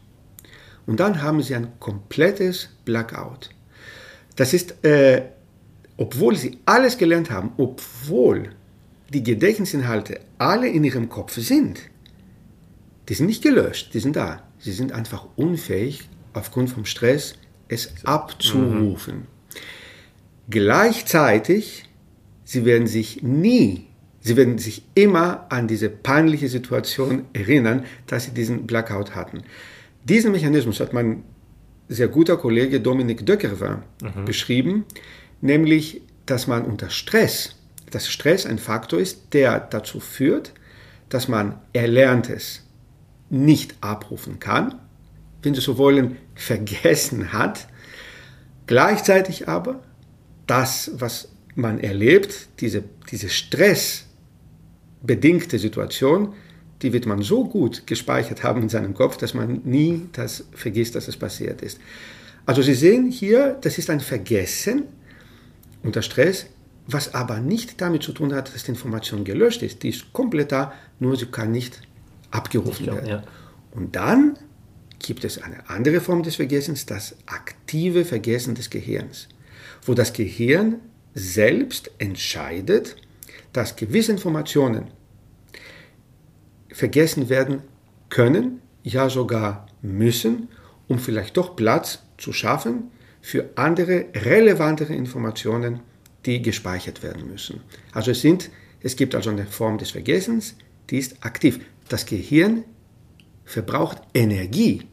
Und 0.86 1.00
dann 1.00 1.22
haben 1.22 1.42
sie 1.42 1.56
ein 1.56 1.80
komplettes 1.80 2.70
Blackout. 2.86 3.50
Das 4.36 4.54
ist, 4.54 4.84
äh, 4.84 5.24
obwohl 5.98 6.36
sie 6.36 6.60
alles 6.66 6.98
gelernt 6.98 7.32
haben, 7.32 7.54
obwohl 7.58 8.50
die 9.14 9.24
Gedächtnisinhalte 9.24 10.20
alle 10.38 10.68
in 10.68 10.84
ihrem 10.84 11.10
Kopf 11.10 11.34
sind, 11.38 11.80
die 13.08 13.14
sind 13.14 13.28
nicht 13.28 13.44
gelöscht, 13.44 13.94
die 13.94 14.00
sind 14.00 14.16
da. 14.16 14.44
Sie 14.60 14.72
sind 14.72 14.92
einfach 14.92 15.28
unfähig, 15.36 16.10
aufgrund 16.34 16.70
vom 16.70 16.86
Stress 16.86 17.36
es 17.68 17.94
abzurufen. 18.04 19.16
Mhm. 19.16 19.28
Gleichzeitig, 20.50 21.86
sie 22.44 22.66
werden 22.66 22.88
sich 22.88 23.24
nie, 23.24 23.88
sie 24.22 24.36
werden 24.36 24.58
sich 24.58 24.84
immer 24.94 25.48
an 25.50 25.68
diese 25.68 25.90
peinliche 25.90 26.50
Situation 26.50 27.26
erinnern, 27.34 27.86
dass 28.08 28.26
sie 28.26 28.32
diesen 28.32 28.68
Blackout 28.68 29.16
hatten. 29.16 29.44
Diesen 30.04 30.32
Mechanismus 30.32 30.80
hat 30.80 30.94
mein 30.94 31.24
sehr 31.88 32.08
guter 32.08 32.38
Kollege 32.38 32.80
Dominik 32.80 33.26
Döckerwer 33.26 33.84
mhm. 34.02 34.26
beschrieben, 34.26 34.86
nämlich, 35.42 36.02
dass 36.26 36.48
man 36.48 36.66
unter 36.66 36.90
Stress, 36.90 37.56
dass 37.92 38.08
Stress 38.08 38.46
ein 38.46 38.58
Faktor 38.60 39.00
ist, 39.00 39.34
der 39.34 39.60
dazu 39.60 40.00
führt, 40.00 40.54
dass 41.10 41.28
man 41.28 41.60
Erlerntes 41.74 42.64
nicht 43.30 43.76
abrufen 43.82 44.40
kann, 44.40 44.76
wenn 45.42 45.54
Sie 45.54 45.62
so 45.62 45.78
wollen, 45.78 46.18
vergessen 46.36 47.34
hat, 47.34 47.68
gleichzeitig 48.68 49.48
aber 49.48 49.82
das, 50.48 50.92
was 50.96 51.30
man 51.56 51.80
erlebt, 51.80 52.48
diese, 52.60 52.84
diese 53.10 53.30
stressbedingte 53.30 55.58
Situation, 55.58 56.34
die 56.82 56.94
wird 56.94 57.06
man 57.06 57.22
so 57.22 57.46
gut 57.46 57.88
gespeichert 57.88 58.44
haben 58.44 58.64
in 58.64 58.70
seinem 58.70 58.94
Kopf, 58.94 59.18
dass 59.18 59.34
man 59.34 59.62
nie 59.64 60.10
das 60.12 60.46
vergisst, 60.54 60.96
dass 60.96 61.08
es 61.08 61.18
passiert 61.18 61.62
ist. 61.62 61.80
Also 62.46 62.62
Sie 62.62 62.76
sehen 62.76 63.10
hier, 63.10 63.58
das 63.62 63.78
ist 63.78 63.90
ein 63.90 64.02
Vergessen 64.02 64.84
unter 65.82 66.02
Stress, 66.02 66.48
was 66.88 67.14
aber 67.14 67.40
nicht 67.40 67.82
damit 67.82 68.04
zu 68.04 68.12
tun 68.12 68.34
hat, 68.34 68.54
dass 68.54 68.64
die 68.64 68.72
Information 68.72 69.24
gelöscht 69.24 69.64
ist. 69.64 69.84
Die 69.84 69.90
ist 69.90 70.14
komplett 70.14 70.52
da, 70.52 70.74
nur 71.00 71.16
sie 71.16 71.26
kann 71.26 71.52
nicht 71.52 71.82
abgerufen 72.32 72.88
werden. 72.88 73.08
Ja. 73.08 73.24
Und 73.72 73.96
dann 73.96 74.38
gibt 75.06 75.24
es 75.24 75.42
eine 75.42 75.70
andere 75.70 76.02
Form 76.02 76.24
des 76.24 76.36
Vergessens, 76.36 76.86
das 76.88 77.16
aktive 77.28 78.06
Vergessen 78.06 78.56
des 78.56 78.72
Gehirns, 78.72 79.28
wo 79.84 79.94
das 79.94 80.14
Gehirn 80.14 80.80
selbst 81.14 81.92
entscheidet, 82.00 82.96
dass 83.54 83.76
gewisse 83.76 84.12
Informationen 84.12 84.88
vergessen 86.70 87.30
werden 87.30 87.62
können, 88.10 88.62
ja 88.84 89.10
sogar 89.10 89.68
müssen, 89.82 90.50
um 90.88 90.98
vielleicht 91.00 91.38
doch 91.38 91.56
Platz 91.56 92.00
zu 92.18 92.34
schaffen 92.34 92.92
für 93.22 93.50
andere 93.56 94.06
relevantere 94.14 94.94
Informationen, 94.94 95.82
die 96.26 96.42
gespeichert 96.42 97.04
werden 97.04 97.28
müssen. 97.28 97.62
Also 97.92 98.12
es, 98.12 98.22
sind, 98.22 98.50
es 98.82 98.96
gibt 98.96 99.14
also 99.14 99.30
eine 99.30 99.46
Form 99.46 99.78
des 99.78 99.92
Vergessens, 99.92 100.56
die 100.90 100.98
ist 100.98 101.24
aktiv. 101.24 101.60
Das 101.90 102.06
Gehirn 102.06 102.64
verbraucht 103.46 104.02
Energie, 104.14 104.88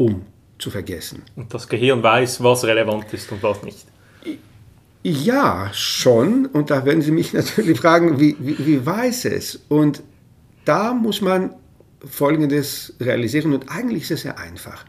um 0.00 0.22
zu 0.58 0.70
vergessen. 0.70 1.22
Und 1.36 1.52
das 1.52 1.68
Gehirn 1.68 2.02
weiß, 2.02 2.42
was 2.42 2.64
relevant 2.64 3.12
ist 3.12 3.30
und 3.32 3.42
was 3.42 3.62
nicht. 3.62 3.86
Ja, 5.02 5.70
schon. 5.74 6.46
Und 6.46 6.70
da 6.70 6.86
werden 6.86 7.02
Sie 7.02 7.10
mich 7.10 7.32
natürlich 7.40 7.78
fragen, 7.78 8.18
wie, 8.18 8.34
wie, 8.38 8.66
wie 8.66 8.86
weiß 8.86 9.26
es? 9.26 9.60
Und 9.68 10.02
da 10.64 10.94
muss 10.94 11.20
man 11.20 11.54
Folgendes 12.02 12.94
realisieren 12.98 13.52
und 13.52 13.70
eigentlich 13.70 14.04
ist 14.04 14.10
es 14.12 14.22
sehr 14.22 14.38
einfach. 14.38 14.86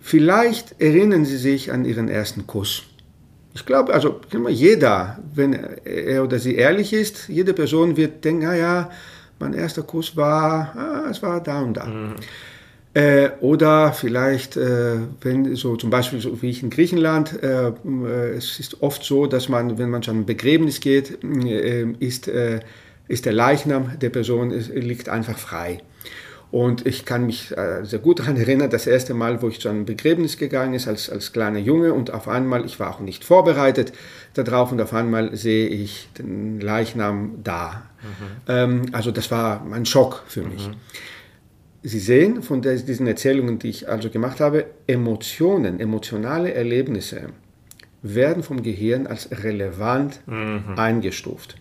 Vielleicht 0.00 0.80
erinnern 0.80 1.26
Sie 1.26 1.36
sich 1.36 1.72
an 1.72 1.84
Ihren 1.84 2.08
ersten 2.08 2.46
Kuss. 2.46 2.84
Ich 3.52 3.66
glaube, 3.66 3.92
also 3.92 4.20
jeder, 4.48 5.18
wenn 5.34 5.52
er 5.52 6.22
oder 6.22 6.38
sie 6.38 6.54
ehrlich 6.54 6.92
ist, 6.92 7.28
jede 7.28 7.52
Person 7.52 7.96
wird 7.96 8.24
denken, 8.24 8.44
naja, 8.44 8.90
mein 9.40 9.54
erster 9.54 9.82
Kuss 9.82 10.16
war, 10.16 10.76
ah, 10.76 11.10
es 11.10 11.22
war 11.22 11.42
da 11.42 11.60
und 11.62 11.74
da. 11.74 11.86
Mhm. 11.86 12.14
Äh, 12.92 13.30
oder 13.40 13.92
vielleicht, 13.92 14.56
äh, 14.56 14.96
wenn 15.20 15.54
so 15.54 15.76
zum 15.76 15.90
Beispiel 15.90 16.20
so 16.20 16.42
wie 16.42 16.50
ich 16.50 16.62
in 16.62 16.70
Griechenland, 16.70 17.40
äh, 17.42 17.68
äh 17.68 18.36
es 18.36 18.58
ist 18.58 18.82
oft 18.82 19.04
so, 19.04 19.26
dass 19.26 19.48
man, 19.48 19.78
wenn 19.78 19.90
man 19.90 20.02
schon 20.02 20.20
ein 20.20 20.26
Begräbnis 20.26 20.80
geht, 20.80 21.22
äh, 21.24 21.86
ist 22.00 22.26
äh, 22.28 22.60
ist 23.10 23.26
der 23.26 23.32
Leichnam 23.32 23.98
der 24.00 24.10
Person 24.10 24.52
ist, 24.52 24.68
liegt 24.68 25.08
einfach 25.08 25.36
frei. 25.36 25.80
Und 26.50 26.84
ich 26.84 27.04
kann 27.04 27.26
mich 27.26 27.56
äh, 27.56 27.84
sehr 27.84 28.00
gut 28.00 28.18
daran 28.18 28.36
erinnern, 28.36 28.70
das 28.70 28.86
erste 28.86 29.14
Mal, 29.14 29.40
wo 29.40 29.48
ich 29.48 29.60
zu 29.60 29.68
einem 29.68 29.84
Begräbnis 29.84 30.36
gegangen 30.36 30.74
ist 30.74 30.88
als, 30.88 31.08
als 31.08 31.32
kleiner 31.32 31.60
Junge 31.60 31.94
und 31.94 32.12
auf 32.12 32.26
einmal, 32.26 32.64
ich 32.64 32.80
war 32.80 32.90
auch 32.90 33.00
nicht 33.00 33.24
vorbereitet 33.24 33.92
darauf 34.34 34.72
und 34.72 34.80
auf 34.80 34.92
einmal 34.92 35.36
sehe 35.36 35.68
ich 35.68 36.08
den 36.18 36.60
Leichnam 36.60 37.38
da. 37.44 37.82
Mhm. 38.02 38.26
Ähm, 38.48 38.82
also 38.92 39.12
das 39.12 39.30
war 39.30 39.64
ein 39.70 39.86
Schock 39.86 40.24
für 40.26 40.42
mich. 40.42 40.66
Mhm. 40.66 40.74
Sie 41.82 42.00
sehen 42.00 42.42
von 42.42 42.60
diesen 42.62 43.06
Erzählungen, 43.06 43.58
die 43.58 43.70
ich 43.70 43.88
also 43.88 44.10
gemacht 44.10 44.40
habe, 44.40 44.66
Emotionen, 44.86 45.80
emotionale 45.80 46.52
Erlebnisse 46.52 47.28
werden 48.02 48.42
vom 48.42 48.62
Gehirn 48.62 49.06
als 49.06 49.30
relevant 49.30 50.20
mhm. 50.26 50.74
eingestuft. 50.76 51.56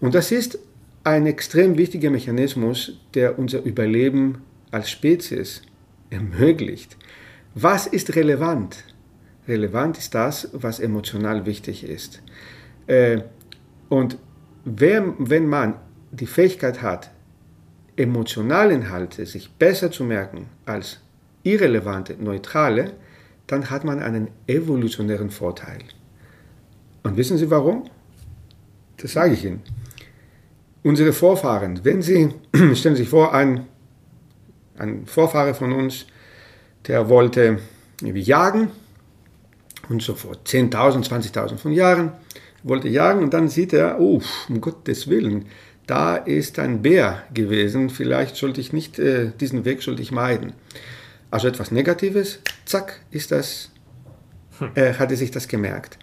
Und 0.00 0.14
das 0.14 0.32
ist 0.32 0.58
ein 1.04 1.26
extrem 1.26 1.76
wichtiger 1.76 2.10
Mechanismus, 2.10 2.98
der 3.12 3.38
unser 3.38 3.62
Überleben 3.62 4.42
als 4.70 4.90
Spezies 4.90 5.62
ermöglicht. 6.10 6.96
Was 7.54 7.86
ist 7.86 8.16
relevant? 8.16 8.84
Relevant 9.46 9.98
ist 9.98 10.14
das, 10.14 10.48
was 10.52 10.80
emotional 10.80 11.44
wichtig 11.44 11.84
ist. 11.84 12.22
Äh, 12.86 13.20
und 13.90 14.18
wenn 14.64 15.46
man 15.46 15.74
die 16.10 16.26
Fähigkeit 16.26 16.80
hat, 16.80 17.10
emotionale 17.96 18.74
Inhalte 18.74 19.26
sich 19.26 19.52
besser 19.52 19.90
zu 19.90 20.04
merken 20.04 20.46
als 20.64 21.00
irrelevante, 21.42 22.16
neutrale, 22.18 22.94
dann 23.46 23.68
hat 23.68 23.84
man 23.84 24.00
einen 24.00 24.28
evolutionären 24.46 25.30
Vorteil. 25.30 25.80
Und 27.02 27.18
wissen 27.18 27.36
Sie 27.36 27.50
warum? 27.50 27.84
Das 28.96 29.12
sage 29.12 29.34
ich 29.34 29.44
Ihnen. 29.44 29.60
Unsere 30.84 31.14
Vorfahren, 31.14 31.80
wenn 31.82 32.02
Sie, 32.02 32.28
stellen 32.52 32.94
Sie 32.94 33.02
sich 33.02 33.08
vor, 33.08 33.32
ein, 33.32 33.66
ein 34.76 35.06
Vorfahre 35.06 35.54
von 35.54 35.72
uns, 35.72 36.04
der 36.86 37.08
wollte 37.08 37.58
jagen 38.02 38.68
und 39.88 40.02
so 40.02 40.14
vor 40.14 40.32
10.000, 40.32 41.08
20.000 41.08 41.56
von 41.56 41.72
Jahren, 41.72 42.12
wollte 42.62 42.88
jagen 42.88 43.22
und 43.22 43.32
dann 43.32 43.48
sieht 43.48 43.72
er, 43.72 43.98
oh, 43.98 44.20
um 44.50 44.60
Gottes 44.60 45.08
Willen, 45.08 45.46
da 45.86 46.16
ist 46.16 46.58
ein 46.58 46.82
Bär 46.82 47.22
gewesen, 47.32 47.88
vielleicht 47.88 48.36
sollte 48.36 48.60
ich 48.60 48.74
nicht, 48.74 48.98
äh, 48.98 49.32
diesen 49.40 49.64
Weg 49.64 49.82
sollte 49.82 50.02
ich 50.02 50.12
meiden. 50.12 50.52
Also 51.30 51.48
etwas 51.48 51.70
Negatives, 51.70 52.40
zack, 52.66 53.00
ist 53.10 53.32
das, 53.32 53.70
hm. 54.58 54.72
äh, 54.74 54.92
hatte 54.92 55.16
sich 55.16 55.30
das 55.30 55.48
gemerkt. 55.48 55.98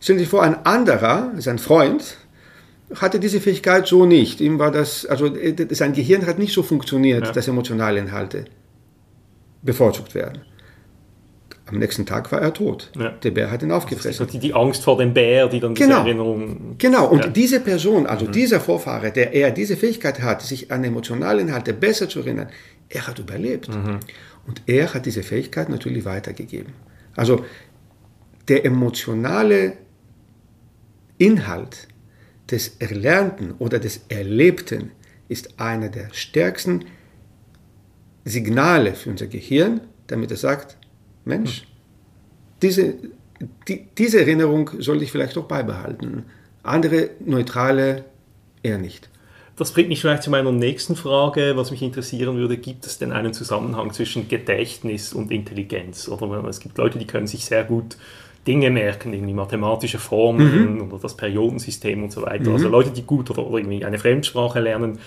Stellen 0.00 0.18
Sie 0.18 0.24
sich 0.24 0.30
vor, 0.30 0.42
ein 0.42 0.64
anderer, 0.64 1.32
sein 1.36 1.58
Freund, 1.58 2.16
hatte 2.96 3.20
diese 3.20 3.40
Fähigkeit 3.40 3.86
so 3.86 4.06
nicht. 4.06 4.40
Ihm 4.40 4.58
war 4.58 4.70
das, 4.70 5.06
also 5.06 5.26
äh, 5.34 5.54
sein 5.74 5.92
Gehirn 5.92 6.26
hat 6.26 6.38
nicht 6.38 6.52
so 6.52 6.62
funktioniert, 6.62 7.26
ja. 7.26 7.32
dass 7.32 7.48
emotionale 7.48 8.00
Inhalte 8.00 8.44
bevorzugt 9.62 10.14
werden. 10.14 10.42
Am 11.66 11.78
nächsten 11.78 12.04
Tag 12.04 12.30
war 12.32 12.42
er 12.42 12.52
tot. 12.52 12.90
Ja. 12.98 13.10
Der 13.10 13.30
Bär 13.30 13.50
hat 13.50 13.62
ihn 13.62 13.72
aufgefressen. 13.72 14.24
Also 14.24 14.24
die, 14.24 14.38
die, 14.38 14.52
Angst 14.52 14.82
vor 14.82 14.98
dem 14.98 15.14
Bär, 15.14 15.48
die 15.48 15.60
dann 15.60 15.74
diese 15.74 15.88
genau. 15.88 16.00
Erinnerung. 16.00 16.74
Genau, 16.76 17.06
und 17.06 17.24
ja. 17.24 17.30
diese 17.30 17.60
Person, 17.60 18.06
also 18.06 18.26
mhm. 18.26 18.32
dieser 18.32 18.60
Vorfahre, 18.60 19.10
der 19.10 19.32
eher 19.32 19.50
diese 19.50 19.76
Fähigkeit 19.76 20.20
hat, 20.20 20.42
sich 20.42 20.70
an 20.70 20.84
emotionale 20.84 21.40
Inhalte 21.40 21.72
besser 21.72 22.08
zu 22.08 22.20
erinnern, 22.20 22.48
er 22.88 23.06
hat 23.06 23.18
überlebt. 23.18 23.68
Mhm. 23.68 24.00
Und 24.46 24.62
er 24.66 24.92
hat 24.92 25.06
diese 25.06 25.22
Fähigkeit 25.22 25.68
natürlich 25.68 26.04
weitergegeben. 26.04 26.74
Also 27.16 27.44
der 28.48 28.64
emotionale 28.64 29.74
Inhalt 31.16 31.88
des 32.50 32.76
Erlernten 32.78 33.52
oder 33.58 33.78
des 33.78 34.02
Erlebten 34.08 34.90
ist 35.28 35.58
einer 35.58 35.88
der 35.88 36.08
stärksten 36.12 36.84
Signale 38.24 38.94
für 38.94 39.10
unser 39.10 39.26
Gehirn, 39.26 39.80
damit 40.06 40.30
es 40.30 40.42
sagt, 40.42 40.76
Mensch, 41.24 41.64
diese, 42.60 42.94
die, 43.68 43.86
diese 43.96 44.20
Erinnerung 44.20 44.70
sollte 44.78 45.04
ich 45.04 45.12
vielleicht 45.12 45.36
auch 45.38 45.46
beibehalten. 45.46 46.24
Andere 46.62 47.10
neutrale 47.24 48.04
eher 48.62 48.78
nicht. 48.78 49.08
Das 49.56 49.72
bringt 49.72 49.88
mich 49.88 50.00
vielleicht 50.00 50.22
zu 50.22 50.30
meiner 50.30 50.50
nächsten 50.50 50.96
Frage, 50.96 51.56
was 51.56 51.70
mich 51.70 51.82
interessieren 51.82 52.36
würde. 52.36 52.56
Gibt 52.56 52.86
es 52.86 52.98
denn 52.98 53.12
einen 53.12 53.34
Zusammenhang 53.34 53.92
zwischen 53.92 54.28
Gedächtnis 54.28 55.12
und 55.12 55.30
Intelligenz? 55.30 56.08
Oder 56.08 56.44
es 56.44 56.60
gibt 56.60 56.78
Leute, 56.78 56.98
die 56.98 57.06
können 57.06 57.26
sich 57.26 57.44
sehr 57.44 57.64
gut 57.64 57.96
Dinge 58.46 58.70
merken, 58.70 59.12
irgendwie 59.12 59.34
mathematische 59.34 59.98
Formeln 59.98 60.74
mhm. 60.74 60.82
oder 60.82 60.98
das 60.98 61.16
Periodensystem 61.16 62.02
und 62.02 62.12
so 62.12 62.22
weiter. 62.22 62.50
Mhm. 62.50 62.56
Also 62.56 62.68
Leute, 62.68 62.90
die 62.90 63.02
gut 63.02 63.30
oder, 63.30 63.46
oder 63.46 63.58
irgendwie 63.58 63.84
eine 63.84 63.98
Fremdsprache 63.98 64.60
lernen. 64.60 64.98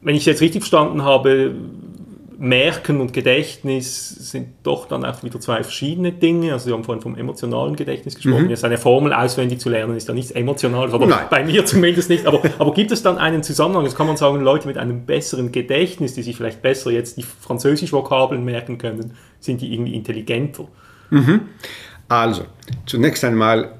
Wenn 0.00 0.14
ich 0.14 0.22
es 0.22 0.26
jetzt 0.26 0.40
richtig 0.40 0.62
verstanden 0.62 1.02
habe, 1.02 1.54
Merken 2.40 3.00
und 3.00 3.12
Gedächtnis 3.12 4.10
sind 4.30 4.50
doch 4.62 4.86
dann 4.86 5.04
auch 5.04 5.24
wieder 5.24 5.40
zwei 5.40 5.64
verschiedene 5.64 6.12
Dinge. 6.12 6.52
Also 6.52 6.66
Sie 6.66 6.72
haben 6.72 6.84
vorhin 6.84 7.02
vom 7.02 7.16
emotionalen 7.16 7.74
Gedächtnis 7.74 8.14
gesprochen. 8.14 8.44
Mhm. 8.44 8.50
Jetzt 8.50 8.64
eine 8.64 8.78
Formel 8.78 9.12
auswendig 9.12 9.58
zu 9.58 9.68
lernen 9.68 9.96
ist 9.96 10.06
ja 10.06 10.14
nicht 10.14 10.30
emotional, 10.36 10.92
aber 10.92 11.06
Nein. 11.06 11.26
bei 11.30 11.42
mir 11.42 11.66
zumindest 11.66 12.08
nicht. 12.08 12.26
Aber, 12.26 12.40
aber 12.60 12.72
gibt 12.74 12.92
es 12.92 13.02
dann 13.02 13.18
einen 13.18 13.42
Zusammenhang? 13.42 13.84
Das 13.84 13.96
kann 13.96 14.06
man 14.06 14.16
sagen, 14.16 14.40
Leute 14.40 14.68
mit 14.68 14.78
einem 14.78 15.04
besseren 15.04 15.50
Gedächtnis, 15.50 16.14
die 16.14 16.22
sich 16.22 16.36
vielleicht 16.36 16.62
besser 16.62 16.92
jetzt 16.92 17.16
die 17.16 17.24
Französisch-Vokabeln 17.24 18.44
merken 18.44 18.78
können, 18.78 19.14
sind 19.40 19.60
die 19.60 19.74
irgendwie 19.74 19.96
intelligenter. 19.96 20.68
Mhm. 21.10 21.40
Also, 22.08 22.44
zunächst 22.86 23.24
einmal 23.24 23.78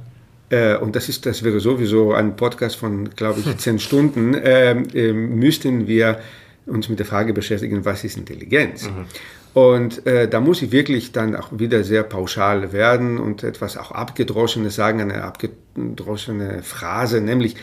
äh, 0.50 0.76
und 0.76 0.96
das 0.96 1.08
ist, 1.08 1.26
das 1.26 1.42
wäre 1.42 1.60
sowieso 1.60 2.12
ein 2.12 2.36
Podcast 2.36 2.76
von, 2.76 3.10
glaube 3.10 3.40
ich, 3.40 3.56
zehn 3.58 3.78
Stunden, 3.78 4.34
äh, 4.34 4.72
äh, 4.72 5.12
müssten 5.12 5.86
wir 5.86 6.20
uns 6.66 6.88
mit 6.88 6.98
der 6.98 7.06
Frage 7.06 7.32
beschäftigen, 7.32 7.84
was 7.84 8.04
ist 8.04 8.16
Intelligenz? 8.16 8.84
Mhm. 8.84 9.06
Und 9.54 10.06
äh, 10.06 10.28
da 10.28 10.40
muss 10.40 10.62
ich 10.62 10.70
wirklich 10.72 11.12
dann 11.12 11.34
auch 11.34 11.48
wieder 11.52 11.82
sehr 11.82 12.02
pauschal 12.02 12.72
werden 12.72 13.18
und 13.18 13.42
etwas 13.42 13.76
auch 13.76 13.90
abgedroschenes 13.90 14.74
sagen, 14.74 15.00
eine 15.00 15.24
abgedroschene 15.24 16.62
Phrase, 16.62 17.20
nämlich 17.20 17.56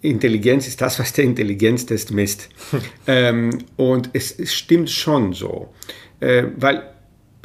Intelligenz 0.00 0.68
ist 0.68 0.80
das, 0.80 0.98
was 0.98 1.12
der 1.12 1.24
Intelligenztest 1.24 2.12
misst. 2.12 2.50
ähm, 3.06 3.58
und 3.76 4.10
es, 4.12 4.38
es, 4.38 4.54
stimmt 4.54 4.90
schon 4.90 5.32
so, 5.32 5.72
äh, 6.20 6.44
weil 6.56 6.82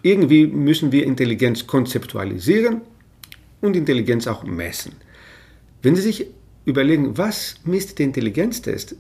irgendwie 0.04 0.46
müssen 0.46 0.92
wir 0.92 1.06
Intelligenz 1.06 1.66
konzeptualisieren 1.66 2.82
und 3.62 3.76
Intelligenz 3.76 4.28
auch 4.28 4.44
messen. 4.44 4.94
Wenn 5.82 5.96
Sie 5.96 6.02
sich 6.02 6.28
überlegen, 6.66 7.18
was 7.18 7.56
misst 7.64 7.98
der 7.98 8.06
Intelligenztest, 8.06 8.96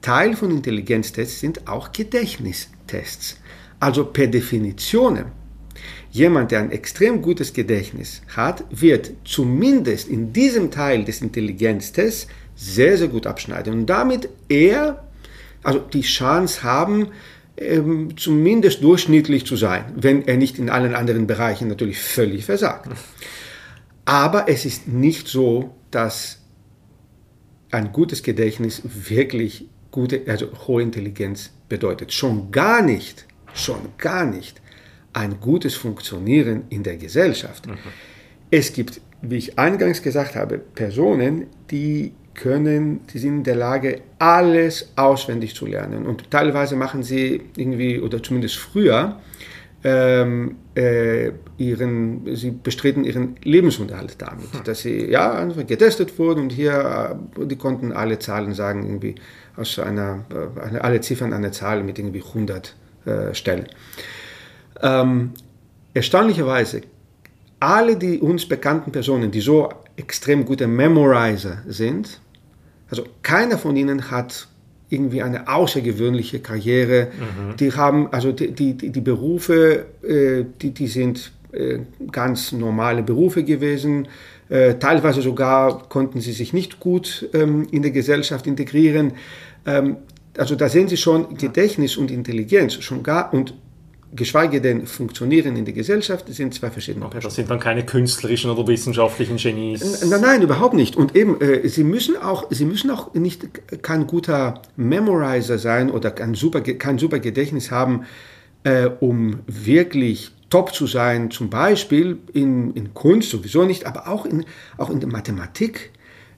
Teil 0.00 0.36
von 0.36 0.50
Intelligenztests 0.50 1.40
sind 1.40 1.66
auch 1.66 1.90
Gedächtnistests. 1.92 3.38
Also 3.80 4.04
per 4.04 4.26
Definition, 4.26 5.24
jemand, 6.10 6.52
der 6.52 6.60
ein 6.60 6.70
extrem 6.70 7.20
gutes 7.20 7.52
Gedächtnis 7.52 8.22
hat, 8.36 8.64
wird 8.70 9.12
zumindest 9.24 10.08
in 10.08 10.32
diesem 10.32 10.70
Teil 10.70 11.04
des 11.04 11.20
Intelligenztests 11.22 12.28
sehr, 12.54 12.96
sehr 12.96 13.08
gut 13.08 13.26
abschneiden 13.26 13.72
und 13.72 13.86
damit 13.86 14.28
eher, 14.48 15.04
also 15.62 15.80
die 15.80 16.02
Chance 16.02 16.62
haben, 16.62 17.08
ähm, 17.56 18.16
zumindest 18.16 18.82
durchschnittlich 18.82 19.46
zu 19.46 19.56
sein, 19.56 19.84
wenn 19.96 20.26
er 20.26 20.36
nicht 20.36 20.58
in 20.58 20.70
allen 20.70 20.94
anderen 20.94 21.26
Bereichen 21.26 21.68
natürlich 21.68 21.98
völlig 21.98 22.44
versagt. 22.44 22.90
Aber 24.04 24.48
es 24.48 24.64
ist 24.64 24.88
nicht 24.88 25.28
so, 25.28 25.74
dass 25.90 26.40
ein 27.70 27.92
gutes 27.92 28.22
Gedächtnis 28.22 28.82
wirklich 28.84 29.68
gute, 29.90 30.22
also 30.26 30.48
hohe 30.66 30.82
Intelligenz 30.82 31.52
bedeutet. 31.68 32.12
Schon 32.12 32.50
gar 32.50 32.82
nicht, 32.82 33.26
schon 33.54 33.88
gar 33.98 34.24
nicht 34.24 34.60
ein 35.12 35.40
gutes 35.40 35.74
Funktionieren 35.74 36.64
in 36.70 36.82
der 36.82 36.96
Gesellschaft. 36.96 37.66
Mhm. 37.66 37.78
Es 38.50 38.72
gibt, 38.72 39.00
wie 39.22 39.36
ich 39.36 39.58
eingangs 39.58 40.02
gesagt 40.02 40.34
habe, 40.34 40.58
Personen, 40.58 41.46
die 41.70 42.12
können, 42.34 43.06
die 43.12 43.18
sind 43.18 43.38
in 43.38 43.44
der 43.44 43.56
Lage, 43.56 44.00
alles 44.18 44.92
auswendig 44.96 45.54
zu 45.54 45.66
lernen. 45.66 46.06
Und 46.06 46.30
teilweise 46.30 46.76
machen 46.76 47.02
sie 47.02 47.42
irgendwie, 47.56 48.00
oder 48.00 48.22
zumindest 48.22 48.56
früher, 48.56 49.20
ähm, 49.86 50.56
äh, 50.74 51.30
ihren, 51.58 52.34
sie 52.34 52.50
bestritten 52.50 53.04
ihren 53.04 53.36
Lebensunterhalt 53.42 54.16
damit, 54.18 54.52
hm. 54.52 54.64
dass 54.64 54.80
sie 54.80 55.10
ja 55.10 55.44
getestet 55.44 56.18
wurden 56.18 56.44
und 56.44 56.50
hier, 56.50 57.18
äh, 57.38 57.46
die 57.46 57.56
konnten 57.56 57.92
alle 57.92 58.18
Zahlen 58.18 58.54
sagen, 58.54 58.84
irgendwie 58.86 59.14
aus 59.56 59.78
einer, 59.78 60.24
äh, 60.30 60.78
alle 60.78 61.02
Ziffern 61.02 61.34
einer 61.34 61.52
Zahl 61.52 61.84
mit 61.84 61.98
irgendwie 61.98 62.22
100 62.22 62.74
äh, 63.04 63.34
Stellen. 63.34 63.66
Ähm, 64.82 65.32
erstaunlicherweise, 65.92 66.80
alle 67.60 67.96
die 67.96 68.18
uns 68.20 68.48
bekannten 68.48 68.90
Personen, 68.90 69.30
die 69.30 69.40
so 69.40 69.68
extrem 69.96 70.46
gute 70.46 70.66
Memorizer 70.66 71.58
sind, 71.66 72.20
also 72.90 73.04
keiner 73.22 73.58
von 73.58 73.76
ihnen 73.76 74.10
hat 74.10 74.48
irgendwie 74.90 75.22
eine 75.22 75.48
außergewöhnliche 75.48 76.40
Karriere. 76.40 77.08
Mhm. 77.18 77.56
Die 77.56 77.72
haben, 77.72 78.12
also 78.12 78.32
die, 78.32 78.52
die, 78.52 78.74
die 78.74 79.00
Berufe, 79.00 79.86
äh, 80.02 80.44
die, 80.60 80.70
die 80.72 80.86
sind 80.86 81.32
äh, 81.52 81.80
ganz 82.12 82.52
normale 82.52 83.02
Berufe 83.02 83.44
gewesen. 83.44 84.08
Äh, 84.48 84.74
teilweise 84.74 85.22
sogar 85.22 85.88
konnten 85.88 86.20
sie 86.20 86.32
sich 86.32 86.52
nicht 86.52 86.80
gut 86.80 87.28
ähm, 87.32 87.66
in 87.70 87.82
der 87.82 87.90
Gesellschaft 87.90 88.46
integrieren. 88.46 89.12
Ähm, 89.66 89.96
also 90.36 90.54
da 90.56 90.68
sehen 90.68 90.88
Sie 90.88 90.96
schon 90.96 91.36
Gedächtnis 91.36 91.96
und 91.96 92.10
Intelligenz 92.10 92.74
schon 92.74 93.02
gar 93.02 93.32
und 93.32 93.54
geschweige 94.14 94.60
denn 94.60 94.86
funktionieren 94.86 95.56
in 95.56 95.64
der 95.64 95.74
Gesellschaft, 95.74 96.26
sind 96.28 96.54
zwei 96.54 96.70
verschiedene 96.70 97.06
okay, 97.06 97.18
Das 97.20 97.34
sind 97.34 97.50
dann 97.50 97.58
keine 97.58 97.84
künstlerischen 97.84 98.50
oder 98.50 98.66
wissenschaftlichen 98.66 99.36
Genies. 99.36 100.04
Nein, 100.04 100.20
nein, 100.20 100.42
überhaupt 100.42 100.74
nicht. 100.74 100.96
Und 100.96 101.16
eben, 101.16 101.40
äh, 101.40 101.68
sie 101.68 101.84
müssen 101.84 102.16
auch, 102.16 102.46
sie 102.50 102.64
müssen 102.64 102.90
auch 102.90 103.12
nicht 103.14 103.82
kein 103.82 104.06
guter 104.06 104.62
Memorizer 104.76 105.58
sein 105.58 105.90
oder 105.90 106.10
kein 106.10 106.34
super, 106.34 106.60
kein 106.60 106.98
super 106.98 107.18
Gedächtnis 107.18 107.70
haben, 107.70 108.04
äh, 108.62 108.86
um 109.00 109.40
wirklich 109.46 110.32
top 110.50 110.72
zu 110.72 110.86
sein, 110.86 111.30
zum 111.30 111.50
Beispiel 111.50 112.18
in, 112.32 112.72
in 112.74 112.94
Kunst 112.94 113.30
sowieso 113.30 113.64
nicht, 113.64 113.86
aber 113.86 114.08
auch 114.08 114.24
in, 114.24 114.44
auch 114.78 114.90
in 114.90 115.00
der 115.00 115.08
Mathematik, 115.08 115.90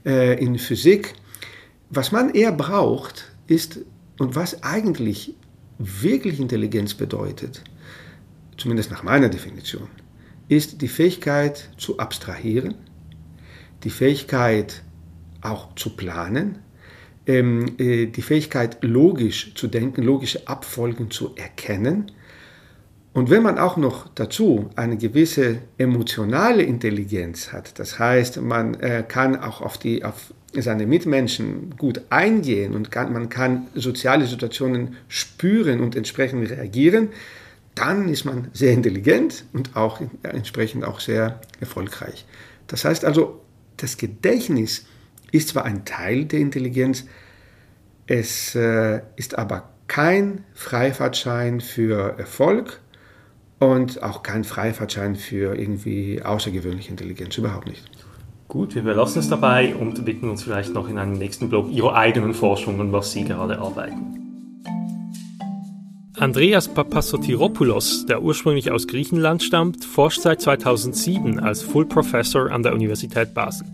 äh, 0.05 0.43
in 0.43 0.57
Physik. 0.57 1.13
Was 1.89 2.11
man 2.11 2.31
eher 2.31 2.51
braucht, 2.51 3.31
ist, 3.47 3.79
und 4.17 4.35
was 4.35 4.63
eigentlich 4.63 5.35
wirklich 5.77 6.39
Intelligenz 6.39 6.93
bedeutet, 6.93 7.63
zumindest 8.57 8.91
nach 8.91 9.03
meiner 9.03 9.29
Definition, 9.29 9.87
ist 10.47 10.81
die 10.81 10.87
Fähigkeit 10.87 11.69
zu 11.77 11.99
abstrahieren, 11.99 12.75
die 13.83 13.89
Fähigkeit 13.89 14.83
auch 15.41 15.75
zu 15.75 15.95
planen, 15.95 16.59
ähm, 17.25 17.75
äh, 17.77 18.07
die 18.07 18.21
Fähigkeit 18.21 18.77
logisch 18.81 19.53
zu 19.55 19.67
denken, 19.67 20.01
logische 20.01 20.47
Abfolgen 20.47 21.11
zu 21.11 21.35
erkennen. 21.35 22.11
Und 23.13 23.29
wenn 23.29 23.43
man 23.43 23.57
auch 23.57 23.77
noch 23.77 24.07
dazu 24.15 24.69
eine 24.75 24.97
gewisse 24.97 25.59
emotionale 25.77 26.63
Intelligenz 26.63 27.51
hat, 27.51 27.79
das 27.79 27.99
heißt, 27.99 28.41
man 28.41 28.75
äh, 28.75 29.03
kann 29.07 29.35
auch 29.35 29.61
auf, 29.61 29.77
die, 29.77 30.05
auf 30.05 30.33
seine 30.61 30.85
Mitmenschen 30.85 31.75
gut 31.77 32.01
eingehen 32.09 32.75
und 32.75 32.91
kann, 32.91 33.13
man 33.13 33.29
kann 33.29 33.67
soziale 33.75 34.25
Situationen 34.25 34.97
spüren 35.07 35.79
und 35.81 35.95
entsprechend 35.95 36.49
reagieren, 36.49 37.09
dann 37.75 38.09
ist 38.09 38.25
man 38.25 38.47
sehr 38.53 38.71
intelligent 38.71 39.45
und 39.53 39.75
auch 39.75 40.01
entsprechend 40.23 40.83
auch 40.83 40.99
sehr 40.99 41.41
erfolgreich. 41.59 42.25
Das 42.67 42.85
heißt 42.85 43.05
also, 43.05 43.41
das 43.77 43.97
Gedächtnis 43.97 44.85
ist 45.31 45.49
zwar 45.49 45.65
ein 45.65 45.85
Teil 45.85 46.25
der 46.25 46.39
Intelligenz, 46.39 47.05
es 48.07 48.55
äh, 48.55 49.01
ist 49.15 49.37
aber 49.37 49.69
kein 49.87 50.43
Freifahrtschein 50.53 51.61
für 51.61 52.17
Erfolg 52.17 52.81
und 53.59 54.01
auch 54.03 54.23
kein 54.23 54.43
Freifahrtschein 54.43 55.15
für 55.15 55.55
irgendwie 55.55 56.21
außergewöhnliche 56.21 56.91
Intelligenz, 56.91 57.37
überhaupt 57.37 57.67
nicht. 57.67 57.89
Gut, 58.47 58.75
wir 58.75 58.81
belassen 58.81 59.19
es 59.19 59.27
dabei 59.27 59.75
und 59.75 60.05
widmen 60.05 60.31
uns 60.31 60.43
vielleicht 60.43 60.73
noch 60.73 60.87
in 60.87 60.97
einem 60.97 61.13
nächsten 61.13 61.49
Blog 61.49 61.69
Ihrer 61.69 61.95
eigenen 61.95 62.33
Forschung 62.33 62.79
und 62.79 62.93
was 62.93 63.11
Sie 63.11 63.25
gerade 63.25 63.59
arbeiten. 63.59 64.17
Andreas 66.17 66.69
Papasotiropoulos, 66.69 68.05
der 68.05 68.23
ursprünglich 68.23 68.71
aus 68.71 68.87
Griechenland 68.87 69.43
stammt, 69.43 69.83
forscht 69.83 70.21
seit 70.21 70.41
2007 70.41 71.39
als 71.41 71.61
Full 71.61 71.85
Professor 71.85 72.49
an 72.49 72.63
der 72.63 72.73
Universität 72.73 73.33
Basel. 73.33 73.67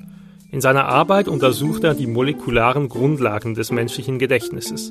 In 0.52 0.60
seiner 0.60 0.86
Arbeit 0.86 1.28
untersucht 1.28 1.84
er 1.84 1.94
die 1.94 2.08
molekularen 2.08 2.90
Grundlagen 2.90 3.54
des 3.54 3.72
menschlichen 3.72 4.18
Gedächtnisses. 4.18 4.90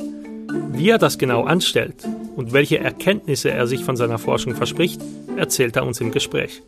Wie 0.71 0.90
er 0.90 0.99
das 0.99 1.18
genau 1.18 1.42
anstellt 1.42 2.07
und 2.37 2.53
welche 2.53 2.79
Erkenntnisse 2.79 3.51
er 3.51 3.66
sich 3.66 3.85
von 3.85 3.97
seiner 3.97 4.18
Forschung 4.18 4.55
verspricht, 4.55 5.03
erzählt 5.37 5.77
er 5.77 5.85
uns 5.85 6.01
im 6.01 6.12
Gespräch. 6.12 6.62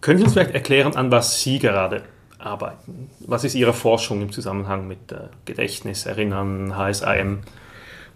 Können 0.00 0.18
Sie 0.18 0.24
uns 0.24 0.32
vielleicht 0.32 0.54
erklären, 0.54 0.96
an 0.96 1.10
was 1.10 1.42
Sie 1.42 1.58
gerade 1.58 2.04
arbeiten? 2.38 3.10
Was 3.20 3.44
ist 3.44 3.54
Ihre 3.54 3.74
Forschung 3.74 4.22
im 4.22 4.32
Zusammenhang 4.32 4.88
mit 4.88 5.12
äh, 5.12 5.28
Gedächtnis, 5.44 6.06
Erinnern, 6.06 6.76
HSIM? 6.76 7.40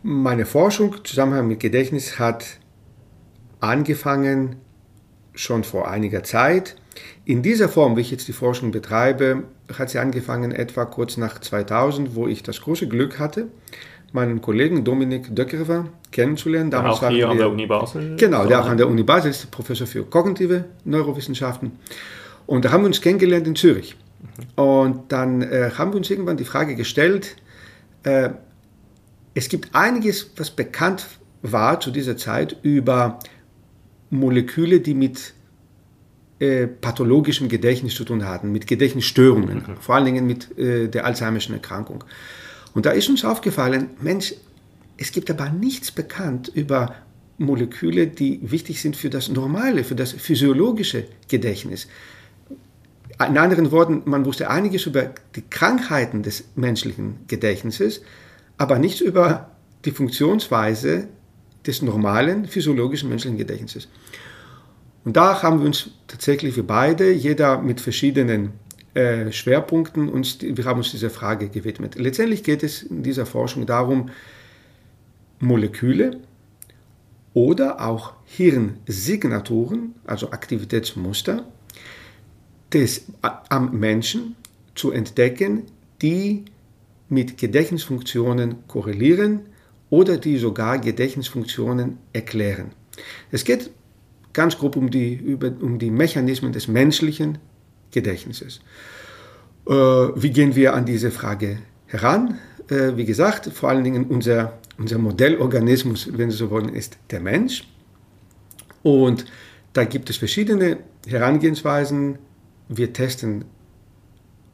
Meine 0.03 0.47
Forschung 0.47 0.95
im 0.95 1.05
Zusammenhang 1.05 1.47
mit 1.47 1.61
Gedächtnis 1.61 2.19
hat 2.19 2.45
angefangen 3.61 4.57
schon 5.35 5.65
vor 5.65 5.89
einiger 5.89 6.23
Zeit. 6.23 6.77
In 7.25 7.43
dieser 7.43 7.69
Form, 7.69 7.97
wie 7.97 8.03
ich 8.03 8.11
jetzt 8.11 8.29
die 8.29 8.33
Forschung 8.33 8.71
betreibe, 8.71 9.45
hat 9.79 9.91
sie 9.91 9.99
angefangen 9.99 10.53
etwa 10.53 10.85
kurz 10.85 11.17
nach 11.17 11.41
2000, 11.41 12.15
wo 12.15 12.29
ich 12.29 12.43
das 12.43 12.61
große 12.61 12.87
Glück 12.87 13.19
hatte, 13.19 13.49
meinen 14.15 14.41
Kollegen 14.41 14.85
Dominik 14.85 15.35
Döckerver 15.35 15.87
kennenzulernen. 16.13 16.71
Damals 16.71 17.03
auch 17.03 17.09
hier 17.09 17.29
an 17.29 17.37
der 17.37 17.51
Uni 17.51 17.67
Basel? 17.67 18.15
Genau, 18.17 18.47
der 18.47 18.61
auch 18.61 18.69
an 18.69 18.77
der 18.77 18.89
Uni 18.89 19.03
Basel 19.03 19.33
ist 19.33 19.51
Professor 19.51 19.89
für 19.89 20.05
kognitive 20.05 20.67
Neurowissenschaften. 20.85 21.73
Und 22.47 22.65
da 22.65 22.71
haben 22.71 22.83
wir 22.83 22.87
uns 22.87 23.01
kennengelernt 23.01 23.47
in 23.49 23.57
Zürich. 23.57 23.97
Und 24.55 25.11
dann 25.11 25.43
äh, 25.43 25.73
haben 25.77 25.93
wir 25.93 25.97
uns 25.97 26.09
irgendwann 26.11 26.37
die 26.37 26.45
Frage 26.45 26.77
gestellt, 26.77 27.35
äh, 28.05 28.31
es 29.35 29.49
gibt 29.49 29.75
einiges, 29.75 30.31
was 30.37 30.51
bekannt 30.51 31.07
war 31.43 31.81
zu 31.81 31.91
dieser 31.91 32.17
Zeit 32.17 32.57
über 32.63 33.19
Moleküle, 34.11 34.79
die 34.79 34.95
mit 34.95 35.35
äh, 36.39 36.69
pathologischem 36.69 37.49
Gedächtnis 37.49 37.97
zu 37.97 38.05
tun 38.05 38.25
hatten, 38.29 38.53
mit 38.53 38.69
Gedächtnisstörungen, 38.69 39.65
mhm. 39.67 39.77
vor 39.81 39.97
allen 39.97 40.05
Dingen 40.05 40.25
mit 40.25 40.57
äh, 40.57 40.87
der 40.87 41.05
Alzheimerschen 41.05 41.55
Erkrankung. 41.55 42.05
Und 42.75 42.87
da 42.87 42.91
ist 42.91 43.09
uns 43.09 43.25
aufgefallen, 43.25 43.91
Mensch, 44.01 44.35
es 44.97 45.13
gibt 45.13 45.31
aber 45.31 45.49
nichts 45.49 45.91
bekannt 45.91 46.51
über 46.55 46.95
Moleküle, 47.39 48.07
die 48.07 48.41
wichtig 48.43 48.81
sind 48.81 48.97
für 48.97 49.11
das 49.11 49.29
normale, 49.29 49.85
für 49.85 49.95
das 49.95 50.13
physiologische 50.13 51.07
Gedächtnis. 51.29 51.89
In 53.27 53.39
anderen 53.39 53.71
Worten, 53.71 54.03
man 54.05 54.25
wusste 54.25 54.51
einiges 54.51 54.87
über 54.87 55.11
die 55.37 55.43
Krankheiten 55.43 56.23
des 56.23 56.45
menschlichen 56.57 57.21
Gedächtnisses, 57.29 58.03
aber 58.59 58.79
nichts 58.79 59.01
über 59.01 59.51
die 59.85 59.93
Funktionsweise 59.93 61.09
des 61.67 61.83
normalen 61.83 62.47
physiologischen 62.47 63.09
menschlichen 63.09 63.39
Gedächtnisses. 63.39 63.89
Und 65.05 65.17
da 65.17 65.43
haben 65.43 65.61
wir 65.61 65.67
uns 65.67 65.91
tatsächlich, 66.09 66.57
wir 66.57 66.67
beide, 66.67 67.13
jeder 67.13 67.61
mit 67.61 67.81
verschiedenen 67.81 68.53
äh, 68.95 69.33
Schwerpunkten, 69.33 70.09
uns, 70.09 70.39
wir 70.41 70.65
haben 70.65 70.79
uns 70.79 70.93
dieser 70.93 71.11
Frage 71.11 71.49
gewidmet. 71.49 71.97
Letztendlich 71.97 72.43
geht 72.43 72.63
es 72.63 72.83
in 72.83 73.03
dieser 73.03 73.27
Forschung 73.27 73.67
darum, 73.67 74.11
Moleküle 75.41 76.21
oder 77.35 77.85
auch 77.85 78.15
Hirnsignaturen, 78.25 79.95
also 80.07 80.31
Aktivitätsmuster, 80.31 81.45
des, 82.73 83.07
am 83.21 83.79
Menschen 83.79 84.37
zu 84.75 84.91
entdecken, 84.91 85.65
die 86.01 86.45
mit 87.09 87.39
Gedächtnisfunktionen 87.39 88.67
korrelieren 88.67 89.41
oder 89.91 90.17
die 90.17 90.39
sogar 90.39 90.79
Gedächtnisfunktionen 90.79 91.99
erklären. 92.13 92.71
Es 93.31 93.45
geht 93.45 93.71
ganz 94.33 94.59
grob 94.59 94.77
um 94.77 94.91
die, 94.91 95.15
über, 95.15 95.53
um 95.61 95.79
die 95.79 95.91
Mechanismen 95.91 96.53
des 96.53 96.69
menschlichen 96.69 97.39
Gedächtnisses. 97.95 98.61
Äh, 99.67 99.73
wie 99.73 100.31
gehen 100.31 100.55
wir 100.55 100.75
an 100.75 100.85
diese 100.85 101.11
Frage 101.11 101.59
heran? 101.87 102.39
Äh, 102.69 102.97
wie 102.97 103.07
gesagt, 103.07 103.47
vor 103.47 103.71
allen 103.71 103.85
Dingen 103.85 104.05
unser, 104.07 104.59
unser 104.77 104.99
Modellorganismus, 104.99 106.11
wenn 106.13 106.31
Sie 106.31 106.37
so 106.37 106.51
wollen, 106.51 106.69
ist 106.69 106.99
der 107.11 107.21
Mensch. 107.21 107.67
Und 108.83 109.25
da 109.73 109.85
gibt 109.85 110.11
es 110.11 110.19
verschiedene 110.19 110.79
Herangehensweisen, 111.07 112.19
wir 112.69 112.93
testen 112.93 113.45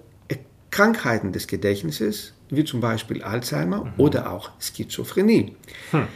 Krankheiten 0.72 1.34
des 1.34 1.46
Gedächtnisses, 1.46 2.34
wie 2.50 2.64
zum 2.64 2.80
Beispiel 2.80 3.22
Alzheimer 3.22 3.84
mhm. 3.84 3.92
oder 3.98 4.32
auch 4.32 4.50
Schizophrenie. 4.60 5.54
Hm. 5.92 6.08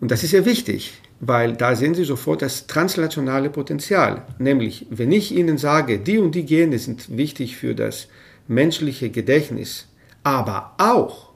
Und 0.00 0.10
das 0.10 0.22
ist 0.22 0.30
sehr 0.30 0.44
wichtig, 0.44 0.92
weil 1.18 1.54
da 1.54 1.74
sehen 1.74 1.94
Sie 1.94 2.04
sofort 2.04 2.42
das 2.42 2.66
translationale 2.66 3.50
Potenzial. 3.50 4.24
Nämlich, 4.38 4.86
wenn 4.90 5.10
ich 5.10 5.32
Ihnen 5.32 5.58
sage, 5.58 5.98
die 5.98 6.18
und 6.18 6.34
die 6.34 6.44
Gene 6.44 6.78
sind 6.78 7.16
wichtig 7.16 7.56
für 7.56 7.74
das 7.74 8.08
menschliche 8.46 9.10
Gedächtnis, 9.10 9.88
aber 10.22 10.74
auch 10.78 11.32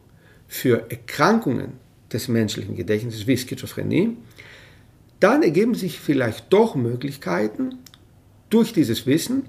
für 0.46 0.90
Erkrankungen 0.90 1.72
des 2.12 2.28
menschlichen 2.28 2.76
Gedächtnisses 2.76 3.26
wie 3.26 3.36
Schizophrenie, 3.36 4.16
dann 5.20 5.42
ergeben 5.42 5.74
sich 5.74 5.98
vielleicht 5.98 6.52
doch 6.52 6.74
Möglichkeiten, 6.74 7.76
durch 8.50 8.72
dieses 8.72 9.06
Wissen 9.06 9.44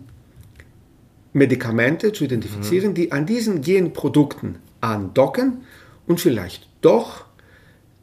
Medikamente 1.33 2.13
zu 2.13 2.23
identifizieren, 2.23 2.89
mhm. 2.89 2.95
die 2.95 3.11
an 3.11 3.25
diesen 3.25 3.61
Genprodukten 3.61 4.55
andocken 4.81 5.63
und 6.07 6.19
vielleicht 6.19 6.67
doch 6.81 7.25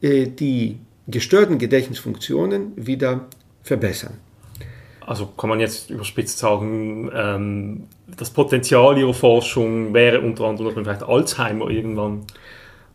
äh, 0.02 0.26
die 0.26 0.78
gestörten 1.08 1.58
Gedächtnisfunktionen 1.58 2.72
wieder 2.76 3.26
verbessern. 3.62 4.14
Also 5.00 5.26
kann 5.26 5.50
man 5.50 5.60
jetzt 5.60 5.90
überspitzt 5.90 6.38
sagen, 6.38 7.10
ähm, 7.14 7.84
das 8.16 8.30
Potenzial 8.30 8.96
Ihrer 8.98 9.12
Forschung 9.12 9.92
wäre 9.92 10.20
unter 10.20 10.44
anderem, 10.44 10.72
vielleicht 10.72 11.02
Alzheimer 11.02 11.68
irgendwann 11.68 12.22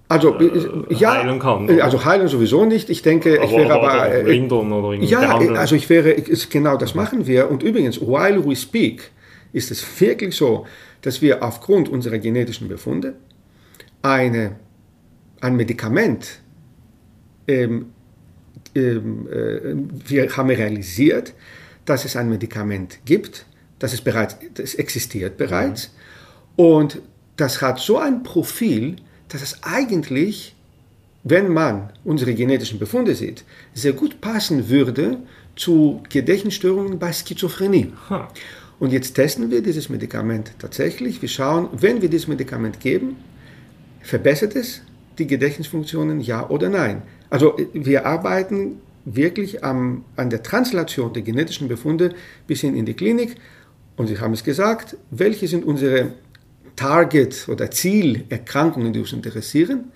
also 0.09 0.37
äh, 0.39 0.93
ja, 0.93 1.23
heilen 1.23 1.39
kann. 1.39 1.69
Oder? 1.69 1.83
Also 1.83 2.03
heilen 2.03 2.27
sowieso 2.27 2.65
nicht. 2.65 2.89
Ich 2.89 3.03
denke, 3.03 3.37
aber, 3.37 3.45
ich 3.45 3.51
wäre 3.51 3.73
aber, 3.73 3.91
aber 3.93 4.27
äh, 4.27 4.41
oder 4.41 4.93
ja, 4.95 5.19
behandeln. 5.19 5.55
also 5.55 5.75
ich 5.75 5.89
wäre 5.89 6.15
genau 6.49 6.77
das 6.77 6.95
machen 6.95 7.27
wir. 7.27 7.49
Und 7.49 7.63
übrigens, 7.63 8.01
while 8.01 8.43
we 8.43 8.55
speak, 8.55 9.11
ist 9.53 9.71
es 9.71 10.01
wirklich 10.01 10.35
so, 10.35 10.65
dass 11.01 11.21
wir 11.21 11.43
aufgrund 11.43 11.89
unserer 11.89 12.17
genetischen 12.17 12.67
Befunde 12.67 13.13
eine, 14.01 14.55
ein 15.41 15.55
Medikament 15.55 16.39
ähm, 17.47 17.91
ähm, 18.75 19.27
äh, 19.27 20.09
wir 20.09 20.35
haben 20.35 20.49
realisiert, 20.49 21.33
dass 21.85 22.05
es 22.05 22.15
ein 22.15 22.29
Medikament 22.29 22.99
gibt, 23.05 23.45
dass 23.79 23.93
es 23.93 24.01
bereits, 24.01 24.37
das 24.53 24.75
existiert 24.75 25.37
bereits 25.37 25.91
mhm. 26.57 26.63
und 26.63 27.01
das 27.37 27.61
hat 27.61 27.79
so 27.79 27.97
ein 27.97 28.21
Profil, 28.23 28.97
dass 29.29 29.41
es 29.41 29.63
eigentlich, 29.63 30.55
wenn 31.23 31.51
man 31.51 31.91
unsere 32.03 32.33
genetischen 32.33 32.79
Befunde 32.79 33.15
sieht, 33.15 33.43
sehr 33.73 33.93
gut 33.93 34.21
passen 34.21 34.69
würde 34.69 35.19
zu 35.55 36.01
Gedächtnisstörungen 36.09 36.99
bei 36.99 37.13
Schizophrenie. 37.13 37.93
Huh. 38.09 38.23
Und 38.79 38.93
jetzt 38.93 39.13
testen 39.13 39.51
wir 39.51 39.61
dieses 39.61 39.89
Medikament 39.89 40.53
tatsächlich. 40.59 41.21
Wir 41.21 41.29
schauen, 41.29 41.69
wenn 41.73 42.01
wir 42.01 42.09
dieses 42.09 42.27
Medikament 42.27 42.79
geben, 42.79 43.17
verbessert 44.01 44.55
es 44.55 44.81
die 45.17 45.27
Gedächtnisfunktionen, 45.27 46.21
ja 46.21 46.49
oder 46.49 46.69
nein. 46.69 47.01
Also 47.29 47.57
wir 47.73 48.05
arbeiten 48.05 48.77
wirklich 49.03 49.63
am, 49.63 50.05
an 50.15 50.29
der 50.29 50.43
Translation 50.43 51.13
der 51.13 51.23
genetischen 51.23 51.67
Befunde 51.67 52.13
bis 52.47 52.61
hin 52.61 52.75
in 52.75 52.85
die 52.85 52.93
Klinik. 52.93 53.35
Und 53.97 54.07
Sie 54.07 54.19
haben 54.19 54.33
es 54.33 54.45
gesagt, 54.45 54.95
welche 55.11 55.47
sind 55.49 55.65
unsere 55.65 56.13
Target- 56.79 57.49
oder 57.49 57.69
Zielerkrankungen, 57.69 58.93
die 58.93 58.99
uns 59.01 59.11
interessieren? 59.11 59.91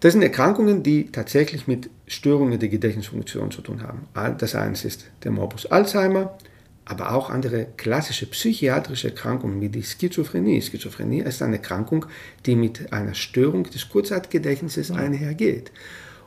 Das 0.00 0.12
sind 0.12 0.22
Erkrankungen, 0.22 0.82
die 0.82 1.12
tatsächlich 1.12 1.68
mit 1.68 1.88
Störungen 2.08 2.58
der 2.58 2.68
Gedächtnisfunktion 2.68 3.52
zu 3.52 3.62
tun 3.62 3.80
haben. 3.80 4.08
Das 4.38 4.56
eine 4.56 4.72
ist 4.72 5.06
der 5.22 5.30
Morbus 5.30 5.66
Alzheimer, 5.66 6.36
aber 6.84 7.14
auch 7.14 7.30
andere 7.30 7.68
klassische 7.76 8.26
psychiatrische 8.26 9.10
Erkrankungen 9.10 9.60
wie 9.60 9.68
die 9.68 9.84
Schizophrenie. 9.84 10.60
Schizophrenie 10.60 11.20
ist 11.20 11.40
eine 11.42 11.56
Erkrankung, 11.56 12.06
die 12.44 12.56
mit 12.56 12.92
einer 12.92 13.14
Störung 13.14 13.62
des 13.62 13.88
Kurzzeitgedächtnisses 13.88 14.90
einhergeht. 14.90 15.70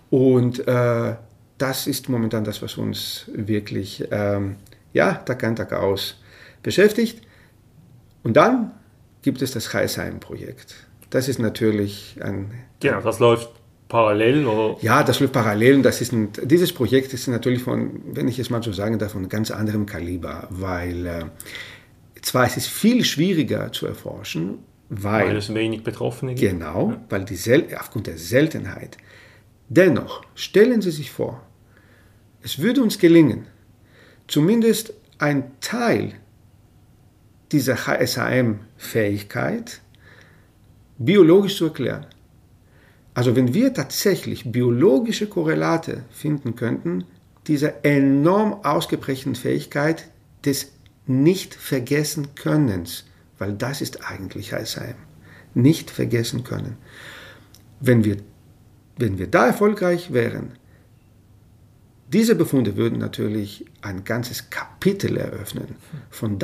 Und 0.10 0.66
äh, 0.66 1.16
das 1.58 1.88
ist 1.88 2.08
momentan 2.08 2.46
das, 2.46 2.62
was 2.62 2.78
uns 2.78 3.26
wirklich 3.34 4.08
ähm, 4.12 4.56
ja, 4.94 5.14
Tag 5.14 5.44
ein, 5.44 5.58
Tag 5.58 5.74
aus 5.74 6.16
beschäftigt. 6.64 7.22
Und 8.24 8.38
dann 8.38 8.72
gibt 9.28 9.42
es 9.42 9.52
das 9.52 9.74
Heisheim-Projekt. 9.74 10.76
Das 11.10 11.28
ist 11.28 11.38
natürlich 11.38 12.16
ein. 12.22 12.50
Genau, 12.80 13.02
das 13.02 13.20
läuft 13.20 13.50
parallel 13.90 14.46
oder? 14.46 14.82
Ja, 14.82 15.04
das 15.04 15.20
läuft 15.20 15.34
parallel 15.34 15.76
und 15.76 15.84
das 15.84 16.00
ist 16.00 16.14
ein, 16.14 16.30
dieses 16.44 16.72
Projekt 16.72 17.14
ist 17.14 17.28
natürlich 17.28 17.62
von, 17.62 18.02
wenn 18.14 18.30
ich 18.30 18.40
es 18.40 18.50
mal 18.50 18.64
so 18.64 18.72
sagen 18.72 18.98
darf, 19.00 19.12
von 19.12 19.28
ganz 19.28 19.52
anderem 19.52 19.86
Kaliber, 19.86 20.48
weil 20.50 21.06
äh, 21.06 21.26
zwar 22.22 22.46
es 22.46 22.56
ist 22.56 22.68
viel 22.68 23.04
schwieriger 23.04 23.70
zu 23.74 23.86
erforschen, 23.86 24.60
weil, 24.88 25.28
weil 25.28 25.36
es 25.36 25.54
wenig 25.54 25.84
Betroffene 25.84 26.34
gibt. 26.34 26.50
Genau, 26.50 26.92
ja. 26.92 27.02
weil 27.10 27.26
die 27.26 27.76
aufgrund 27.78 28.08
der 28.08 28.18
Seltenheit. 28.18 28.96
Dennoch, 29.68 30.24
stellen 30.36 30.82
Sie 30.82 30.92
sich 30.92 31.12
vor, 31.12 31.46
es 32.44 32.60
würde 32.60 32.82
uns 32.82 32.98
gelingen, 32.98 33.46
zumindest 34.26 34.94
ein 35.18 35.52
Teil 35.60 36.14
dieser 37.52 37.76
HSAM-Fähigkeit 38.78 39.82
biologisch 40.98 41.58
zu 41.58 41.66
erklären. 41.66 42.06
Also 43.14 43.36
wenn 43.36 43.54
wir 43.54 43.74
tatsächlich 43.74 44.52
biologische 44.52 45.28
Korrelate 45.28 46.04
finden 46.12 46.56
könnten, 46.56 47.06
dieser 47.48 47.86
enorm 47.86 48.54
ausgeprägten 48.64 49.36
Fähigkeit 49.36 50.10
des 50.46 50.72
Nicht-Vergessen-Könnens, 51.08 53.06
weil 53.38 53.54
das 53.54 53.82
ist 53.82 54.06
eigentlich 54.10 54.54
Alzheimer, 54.54 54.96
nicht 55.54 55.90
vergessen 55.90 56.44
können. 56.44 56.78
Wenn 57.80 58.04
wir, 58.04 58.18
wenn 58.98 59.18
wir 59.18 59.28
da 59.28 59.48
erfolgreich 59.48 60.12
wären, 60.14 60.54
diese 62.12 62.36
Befunde 62.36 62.76
würden 62.76 63.00
natürlich 63.00 63.66
ein 63.82 64.04
ganzes 64.04 64.50
Kapitel 64.50 65.18
eröffnen 65.18 65.76
von 66.10 66.40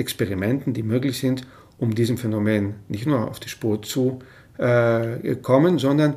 Downstream-Experimenten, 0.00 0.72
die 0.72 0.82
möglich 0.82 1.18
sind, 1.18 1.46
um 1.78 1.94
diesem 1.94 2.16
Phänomen 2.16 2.74
nicht 2.88 3.06
nur 3.06 3.28
auf 3.28 3.40
die 3.40 3.48
Spur 3.48 3.82
zu 3.82 4.20
äh, 4.58 5.36
kommen, 5.36 5.78
sondern 5.78 6.16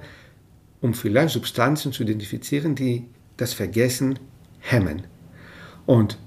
um 0.81 0.93
vielleicht 0.93 1.33
Substanzen 1.33 1.91
zu 1.91 2.03
identifizieren, 2.03 2.75
die 2.75 3.05
das 3.37 3.53
Vergessen 3.53 4.19
hemmen. 4.59 5.03
Und 5.85 6.17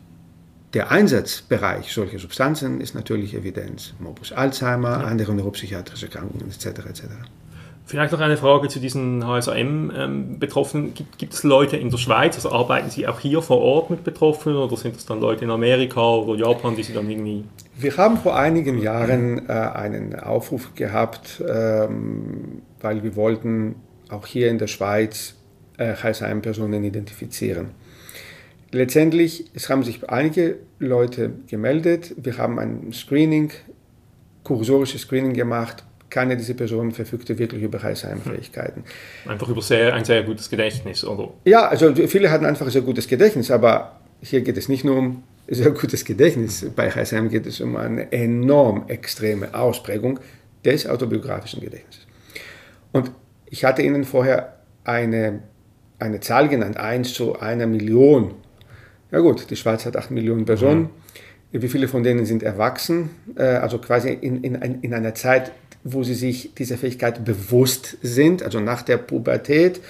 der 0.75 0.91
Einsatzbereich 0.91 1.93
solcher 1.93 2.19
Substanzen 2.19 2.81
ist 2.81 2.95
natürlich 2.95 3.35
Evidenz. 3.35 3.95
Morbus 3.99 4.33
Alzheimer, 4.33 5.01
ja. 5.01 5.05
andere 5.05 5.35
neuropsychiatrische 5.35 6.07
Erkrankungen 6.07 6.49
etc. 6.49 6.67
etc. 6.67 7.03
Vielleicht 7.89 8.11
noch 8.11 8.18
eine 8.18 8.37
Frage 8.37 8.66
zu 8.66 8.80
diesen 8.80 9.24
HSAM-Betroffenen. 9.24 10.87
Ähm, 10.87 11.07
gibt, 11.18 11.32
es 11.32 11.45
Leute 11.45 11.76
in 11.76 11.89
der 11.89 11.99
Schweiz, 11.99 12.34
also 12.34 12.51
arbeiten 12.51 12.91
Sie 12.91 13.07
auch 13.07 13.20
hier 13.20 13.43
vor 13.43 13.61
Ort 13.61 13.91
mit 13.91 14.03
Betroffenen 14.03 14.59
oder 14.59 14.76
sind 14.76 14.97
das 14.97 15.07
dann 15.07 15.20
Leute 15.20 15.45
in 15.45 15.53
Amerika 15.53 16.01
oder 16.01 16.37
Japan, 16.37 16.74
die 16.74 16.82
Sie 16.82 16.93
dann 16.93 17.09
irgendwie... 17.09 17.45
Wir 17.78 17.97
haben 17.97 18.16
vor 18.16 18.37
einigen 18.37 18.78
Jahren 18.78 19.49
äh, 19.49 19.53
einen 19.53 20.18
Aufruf 20.18 20.74
gehabt, 20.74 21.41
ähm, 21.49 22.62
weil 22.80 23.05
wir 23.05 23.14
wollten 23.14 23.76
auch 24.09 24.26
hier 24.26 24.51
in 24.51 24.59
der 24.59 24.66
Schweiz 24.66 25.37
äh, 25.78 25.95
HSAM-Personen 25.95 26.82
identifizieren. 26.82 27.68
Letztendlich, 28.72 29.45
es 29.55 29.70
haben 29.70 29.84
sich 29.84 30.11
einige 30.11 30.57
Leute 30.80 31.34
gemeldet. 31.47 32.16
Wir 32.16 32.37
haben 32.37 32.59
ein 32.59 32.93
Screening, 32.93 33.53
kursorisches 34.43 35.03
Screening 35.03 35.34
gemacht 35.34 35.86
keine 36.11 36.37
dieser 36.37 36.55
Personen 36.55 36.93
verfügte 36.93 37.39
wirklich 37.39 37.63
über 37.63 37.83
Alzheimer-Fähigkeiten. 37.83 38.85
Einfach 39.27 39.49
über 39.49 39.63
sehr, 39.63 39.95
ein 39.95 40.05
sehr 40.05 40.23
gutes 40.23 40.49
Gedächtnis, 40.49 41.05
oder? 41.05 41.33
Ja, 41.45 41.69
also 41.69 41.95
viele 41.95 42.31
hatten 42.31 42.45
einfach 42.45 42.67
ein 42.67 42.73
sehr 42.73 42.83
gutes 42.83 43.09
Gedächtnis, 43.09 43.51
aber 43.51 44.01
hier 44.21 44.41
geht 44.41 44.57
es 44.57 44.69
nicht 44.69 44.85
nur 44.85 44.97
um 44.97 45.23
sehr 45.49 45.71
gutes 45.71 46.05
Gedächtnis. 46.05 46.67
Bei 46.75 46.93
Alzheimer 46.93 47.29
geht 47.29 47.47
es 47.47 47.61
um 47.61 47.77
eine 47.77 48.11
enorm 48.13 48.85
extreme 48.89 49.55
Ausprägung 49.55 50.19
des 50.65 50.87
autobiografischen 50.87 51.61
Gedächtnisses. 51.61 52.07
Und 52.93 53.11
ich 53.47 53.65
hatte 53.65 53.83
Ihnen 53.83 54.05
vorher 54.05 54.57
eine, 54.85 55.41
eine 55.99 56.21
Zahl 56.21 56.49
genannt, 56.49 56.77
1 56.77 57.15
zu 57.15 57.39
einer 57.39 57.67
Million. 57.67 58.35
Ja 59.11 59.21
gut, 59.21 59.51
die 59.51 59.57
Schweiz 59.57 59.87
hat 59.87 59.97
8 59.97 60.11
Millionen 60.11 60.45
Personen. 60.45 60.83
Mhm. 61.53 61.63
Wie 61.63 61.69
viele 61.69 61.89
von 61.89 62.03
denen 62.03 62.27
sind 62.27 62.43
erwachsen? 62.43 63.11
Äh, 63.37 63.45
also 63.45 63.79
quasi 63.79 64.13
in, 64.13 64.43
in, 64.43 64.55
in 64.83 64.95
einer 64.95 65.15
Zeit 65.15 65.53
wo 65.87 66.03
sie 66.03 66.14
sich 66.14 66.55
dieser 66.55 66.76
Fähigkeit 66.76 67.24
bewusst 67.24 67.97
sind, 68.03 68.43
also 68.43 68.61
nach 68.61 68.82
der 68.82 68.97
Pubertät, 68.97 69.80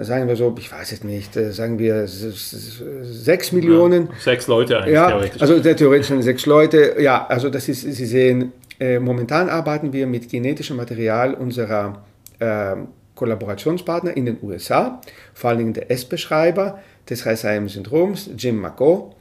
sagen 0.00 0.28
wir 0.28 0.36
so, 0.36 0.54
ich 0.58 0.70
weiß 0.70 0.92
es 0.92 1.02
nicht, 1.02 1.36
äh, 1.36 1.52
sagen 1.52 1.78
wir 1.78 2.06
sechs 2.06 3.52
Millionen. 3.52 4.06
Ja, 4.06 4.12
sechs 4.20 4.46
Leute 4.46 4.78
eigentlich 4.78 4.94
ja, 4.94 5.08
theoretisch. 5.08 5.42
Also 5.42 5.60
theoretisch 5.60 6.08
sind 6.08 6.22
sechs 6.22 6.46
Leute. 6.46 6.96
Ja, 7.00 7.26
also 7.26 7.48
das 7.48 7.68
ist, 7.68 7.80
Sie 7.80 8.06
sehen, 8.06 8.52
äh, 8.78 8.98
momentan 8.98 9.48
arbeiten 9.48 9.92
wir 9.92 10.06
mit 10.06 10.28
genetischem 10.28 10.76
Material 10.76 11.34
unserer 11.34 12.04
äh, 12.38 12.76
Kollaborationspartner 13.14 14.16
in 14.16 14.26
den 14.26 14.38
USA, 14.42 15.00
vor 15.34 15.50
allen 15.50 15.58
Dingen 15.58 15.72
der 15.74 15.90
S-Beschreiber 15.90 16.78
des 17.08 17.26
Alzheimer-Syndroms, 17.26 18.30
Jim 18.36 18.60
McCaw. 18.60 19.14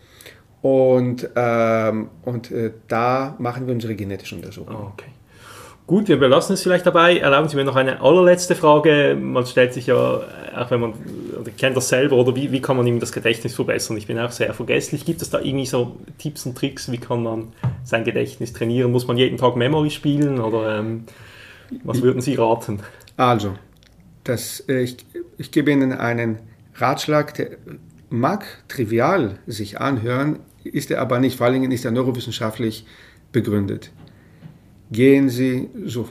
Und, 0.62 1.30
ähm, 1.36 2.10
und 2.24 2.52
äh, 2.52 2.72
da 2.88 3.36
machen 3.40 3.66
wir 3.66 3.74
unsere 3.74 3.96
genetische 3.96 4.36
Untersuchungen. 4.36 4.78
Oh, 4.78 4.92
okay. 4.94 5.10
Gut, 5.90 6.08
wir 6.08 6.20
belassen 6.20 6.54
es 6.54 6.62
vielleicht 6.62 6.86
dabei. 6.86 7.18
Erlauben 7.18 7.50
Sie 7.50 7.56
mir 7.56 7.64
noch 7.64 7.76
eine 7.76 8.00
allerletzte 8.00 8.54
Frage. 8.54 9.18
Man 9.20 9.48
stellt 9.48 9.74
sich 9.74 9.88
ja 9.88 10.22
auch 10.56 10.70
wenn 10.70 10.82
man, 10.82 10.94
oder 11.42 11.50
kennt 11.50 11.76
das 11.76 11.90
selber, 11.90 12.16
oder 12.16 12.36
wie, 12.36 12.52
wie 12.52 12.62
kann 12.62 12.78
man 12.78 12.86
ihm 12.86 13.00
das 13.00 13.12
Gedächtnis 13.12 13.56
verbessern? 13.56 13.98
Ich 13.98 14.06
bin 14.06 14.20
auch 14.20 14.32
sehr 14.32 14.54
vergesslich. 14.54 15.04
Gibt 15.04 15.24
es 15.24 15.32
da 15.32 15.40
irgendwie 15.40 15.66
so 15.66 15.98
Tipps 16.20 16.46
und 16.46 16.56
Tricks, 16.56 16.92
wie 16.92 17.00
kann 17.00 17.24
man 17.24 17.48
sein 17.84 18.04
Gedächtnis 18.04 18.54
trainieren? 18.54 18.92
Muss 18.92 19.08
man 19.08 19.18
jeden 19.18 19.40
Tag 19.40 19.56
Memory 19.56 19.90
spielen 19.90 20.40
oder 20.40 20.78
ähm, 20.78 21.06
was 21.84 22.04
würden 22.04 22.22
Sie 22.22 22.36
raten? 22.36 22.82
Also, 23.18 23.56
das, 24.26 24.64
äh, 24.70 24.82
ich, 24.82 24.98
ich 25.40 25.50
gebe 25.52 25.72
Ihnen 25.72 25.92
einen 25.92 26.38
Ratschlag, 26.76 27.34
der 27.34 27.58
mag 28.12 28.46
trivial 28.68 29.40
sich 29.48 29.82
anhören, 29.82 30.38
ist 30.64 30.92
er 30.92 31.02
aber 31.02 31.18
nicht, 31.18 31.38
vor 31.38 31.48
allen 31.48 31.56
Dingen 31.56 31.72
ist 31.72 31.84
er 31.84 31.90
neurowissenschaftlich 31.90 32.86
begründet. 33.32 33.90
Gehen 34.92 35.30
Sie 35.30 35.70
so 35.86 36.10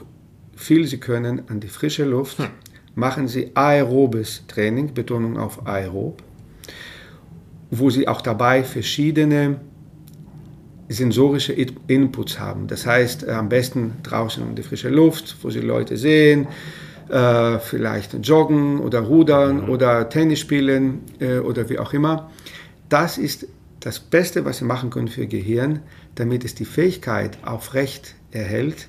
viel 0.55 0.87
Sie 0.87 0.99
können 0.99 1.43
an 1.49 1.59
die 1.59 1.67
frische 1.67 2.05
Luft, 2.05 2.39
hm. 2.39 2.47
machen 2.95 3.27
Sie 3.27 3.51
aerobes 3.55 4.43
Training, 4.47 4.93
Betonung 4.93 5.37
auf 5.37 5.65
aerob, 5.65 6.21
wo 7.71 7.89
Sie 7.89 8.07
auch 8.07 8.21
dabei 8.21 8.63
verschiedene 8.63 9.61
sensorische 10.89 11.53
Inputs 11.53 12.39
haben. 12.39 12.67
Das 12.67 12.85
heißt, 12.85 13.23
äh, 13.23 13.31
am 13.31 13.47
besten 13.47 13.93
draußen 14.03 14.47
in 14.47 14.55
die 14.55 14.63
frische 14.63 14.89
Luft, 14.89 15.37
wo 15.41 15.49
Sie 15.49 15.59
Leute 15.59 15.97
sehen, 15.97 16.47
äh, 17.09 17.59
vielleicht 17.59 18.25
joggen 18.25 18.79
oder 18.79 19.01
rudern 19.01 19.65
mhm. 19.65 19.69
oder 19.69 20.09
Tennis 20.09 20.39
spielen 20.39 21.01
äh, 21.19 21.39
oder 21.39 21.69
wie 21.69 21.79
auch 21.79 21.93
immer. 21.93 22.29
Das 22.89 23.17
ist 23.17 23.47
das 23.79 23.99
Beste, 23.99 24.45
was 24.45 24.57
Sie 24.57 24.65
machen 24.65 24.89
können 24.89 25.07
für 25.07 25.21
Ihr 25.21 25.27
Gehirn, 25.27 25.79
damit 26.15 26.43
es 26.43 26.55
die 26.55 26.65
Fähigkeit 26.65 27.37
aufrecht 27.45 28.15
erhält, 28.31 28.87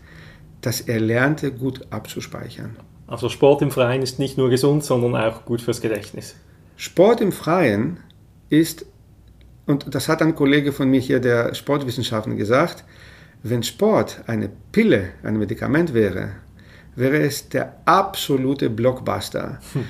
das 0.61 0.83
Erlernte 0.83 1.53
gut 1.53 1.87
abzuspeichern. 1.91 2.77
Also 3.07 3.29
Sport 3.29 3.63
im 3.63 3.71
Freien 3.71 4.03
ist 4.03 4.19
nicht 4.19 4.39
nur 4.39 4.51
gesund, 4.51 4.85
sondern 4.85 5.17
auch 5.17 5.45
gut 5.45 5.61
fürs 5.61 5.81
Gedächtnis. 5.81 6.37
Sport 6.77 7.21
im 7.21 7.33
Freien 7.33 7.99
ist, 8.49 8.87
und 9.67 9.95
das 9.95 10.09
hat 10.09 10.23
ein 10.23 10.35
Kollege 10.35 10.73
von 10.73 10.89
mir 10.91 11.01
hier, 11.01 11.21
der 11.21 11.55
Sportwissenschaften, 11.55 12.37
gesagt, 12.37 12.85
wenn 13.43 13.63
Sport 13.63 14.23
eine 14.27 14.51
Pille, 14.73 15.09
ein 15.23 15.39
Medikament 15.39 15.95
wäre, 15.95 16.31
wäre 16.95 17.19
es 17.19 17.49
der 17.49 17.79
absolute 17.85 18.71
Blockbuster. 18.71 19.61
Hm. 19.73 19.85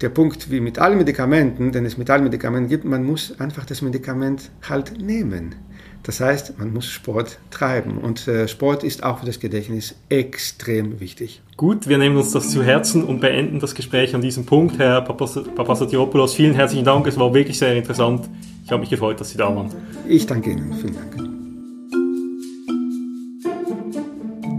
Der 0.00 0.08
Punkt, 0.08 0.50
wie 0.50 0.60
mit 0.60 0.78
allen 0.78 0.98
Medikamenten, 0.98 1.72
denn 1.72 1.84
es 1.84 1.98
mit 1.98 2.10
allen 2.10 2.24
Medikamenten 2.24 2.68
gibt, 2.68 2.84
man 2.84 3.04
muss 3.04 3.38
einfach 3.38 3.64
das 3.64 3.82
Medikament 3.82 4.50
halt 4.68 5.00
nehmen. 5.00 5.54
Das 6.02 6.20
heißt, 6.20 6.58
man 6.58 6.72
muss 6.72 6.86
Sport 6.86 7.38
treiben 7.50 7.98
und 7.98 8.26
äh, 8.26 8.48
Sport 8.48 8.84
ist 8.84 9.02
auch 9.02 9.18
für 9.18 9.26
das 9.26 9.38
Gedächtnis 9.38 9.94
extrem 10.08 10.98
wichtig. 10.98 11.42
Gut, 11.56 11.88
wir 11.88 11.98
nehmen 11.98 12.16
uns 12.16 12.32
das 12.32 12.50
zu 12.50 12.62
Herzen 12.62 13.04
und 13.04 13.20
beenden 13.20 13.60
das 13.60 13.74
Gespräch 13.74 14.14
an 14.14 14.22
diesem 14.22 14.46
Punkt. 14.46 14.78
Herr 14.78 15.02
Papassatiopoulos, 15.02 16.34
vielen 16.34 16.54
herzlichen 16.54 16.86
Dank, 16.86 17.06
es 17.06 17.18
war 17.18 17.34
wirklich 17.34 17.58
sehr 17.58 17.76
interessant. 17.76 18.28
Ich 18.64 18.70
habe 18.70 18.80
mich 18.80 18.90
gefreut, 18.90 19.20
dass 19.20 19.30
Sie 19.30 19.36
da 19.36 19.54
waren. 19.54 19.70
Ich 20.08 20.26
danke 20.26 20.52
Ihnen, 20.52 20.72
vielen 20.72 20.94
Dank. 20.94 21.30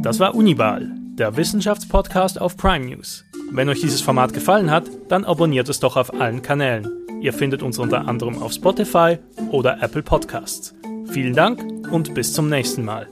Das 0.04 0.20
war 0.20 0.36
Unibal, 0.36 0.92
der 1.18 1.38
Wissenschaftspodcast 1.38 2.40
auf 2.40 2.56
Prime 2.58 2.86
News. 2.86 3.24
Wenn 3.52 3.70
euch 3.70 3.82
dieses 3.82 4.02
Format 4.02 4.34
gefallen 4.34 4.70
hat, 4.70 4.86
dann 5.10 5.26
abonniert 5.26 5.70
es 5.70 5.80
doch 5.80 5.98
auf 5.98 6.14
allen 6.14 6.42
Kanälen. 6.42 6.88
Ihr 7.22 7.34
findet 7.34 7.64
uns 7.64 7.78
unter 7.78 8.08
anderem 8.08 8.42
auf 8.42 8.54
Spotify 8.54 9.18
oder 9.52 9.82
Apple 9.82 10.02
Podcasts. 10.04 10.74
Vielen 11.12 11.34
Dank 11.34 11.62
und 11.92 12.14
bis 12.14 12.32
zum 12.32 12.48
nächsten 12.48 12.86
Mal. 12.86 13.06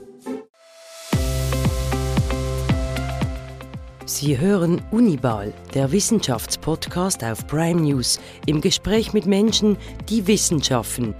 Sie 4.06 4.38
hören 4.38 4.80
Unibal, 4.90 5.52
der 5.74 5.92
Wissenschaftspodcast 5.92 7.22
auf 7.22 7.46
Prime 7.46 7.82
News, 7.82 8.18
im 8.46 8.62
Gespräch 8.62 9.12
mit 9.12 9.26
Menschen, 9.26 9.76
die 10.08 10.26
Wissenschaften. 10.26 11.14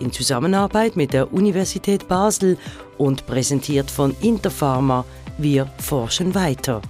In 0.00 0.12
Zusammenarbeit 0.12 0.94
mit 0.94 1.14
der 1.14 1.32
Universität 1.32 2.06
Basel 2.08 2.58
und 2.98 3.26
präsentiert 3.26 3.90
von 3.90 4.14
Interpharma, 4.20 5.06
wir 5.38 5.66
forschen 5.78 6.34
weiter. 6.34 6.82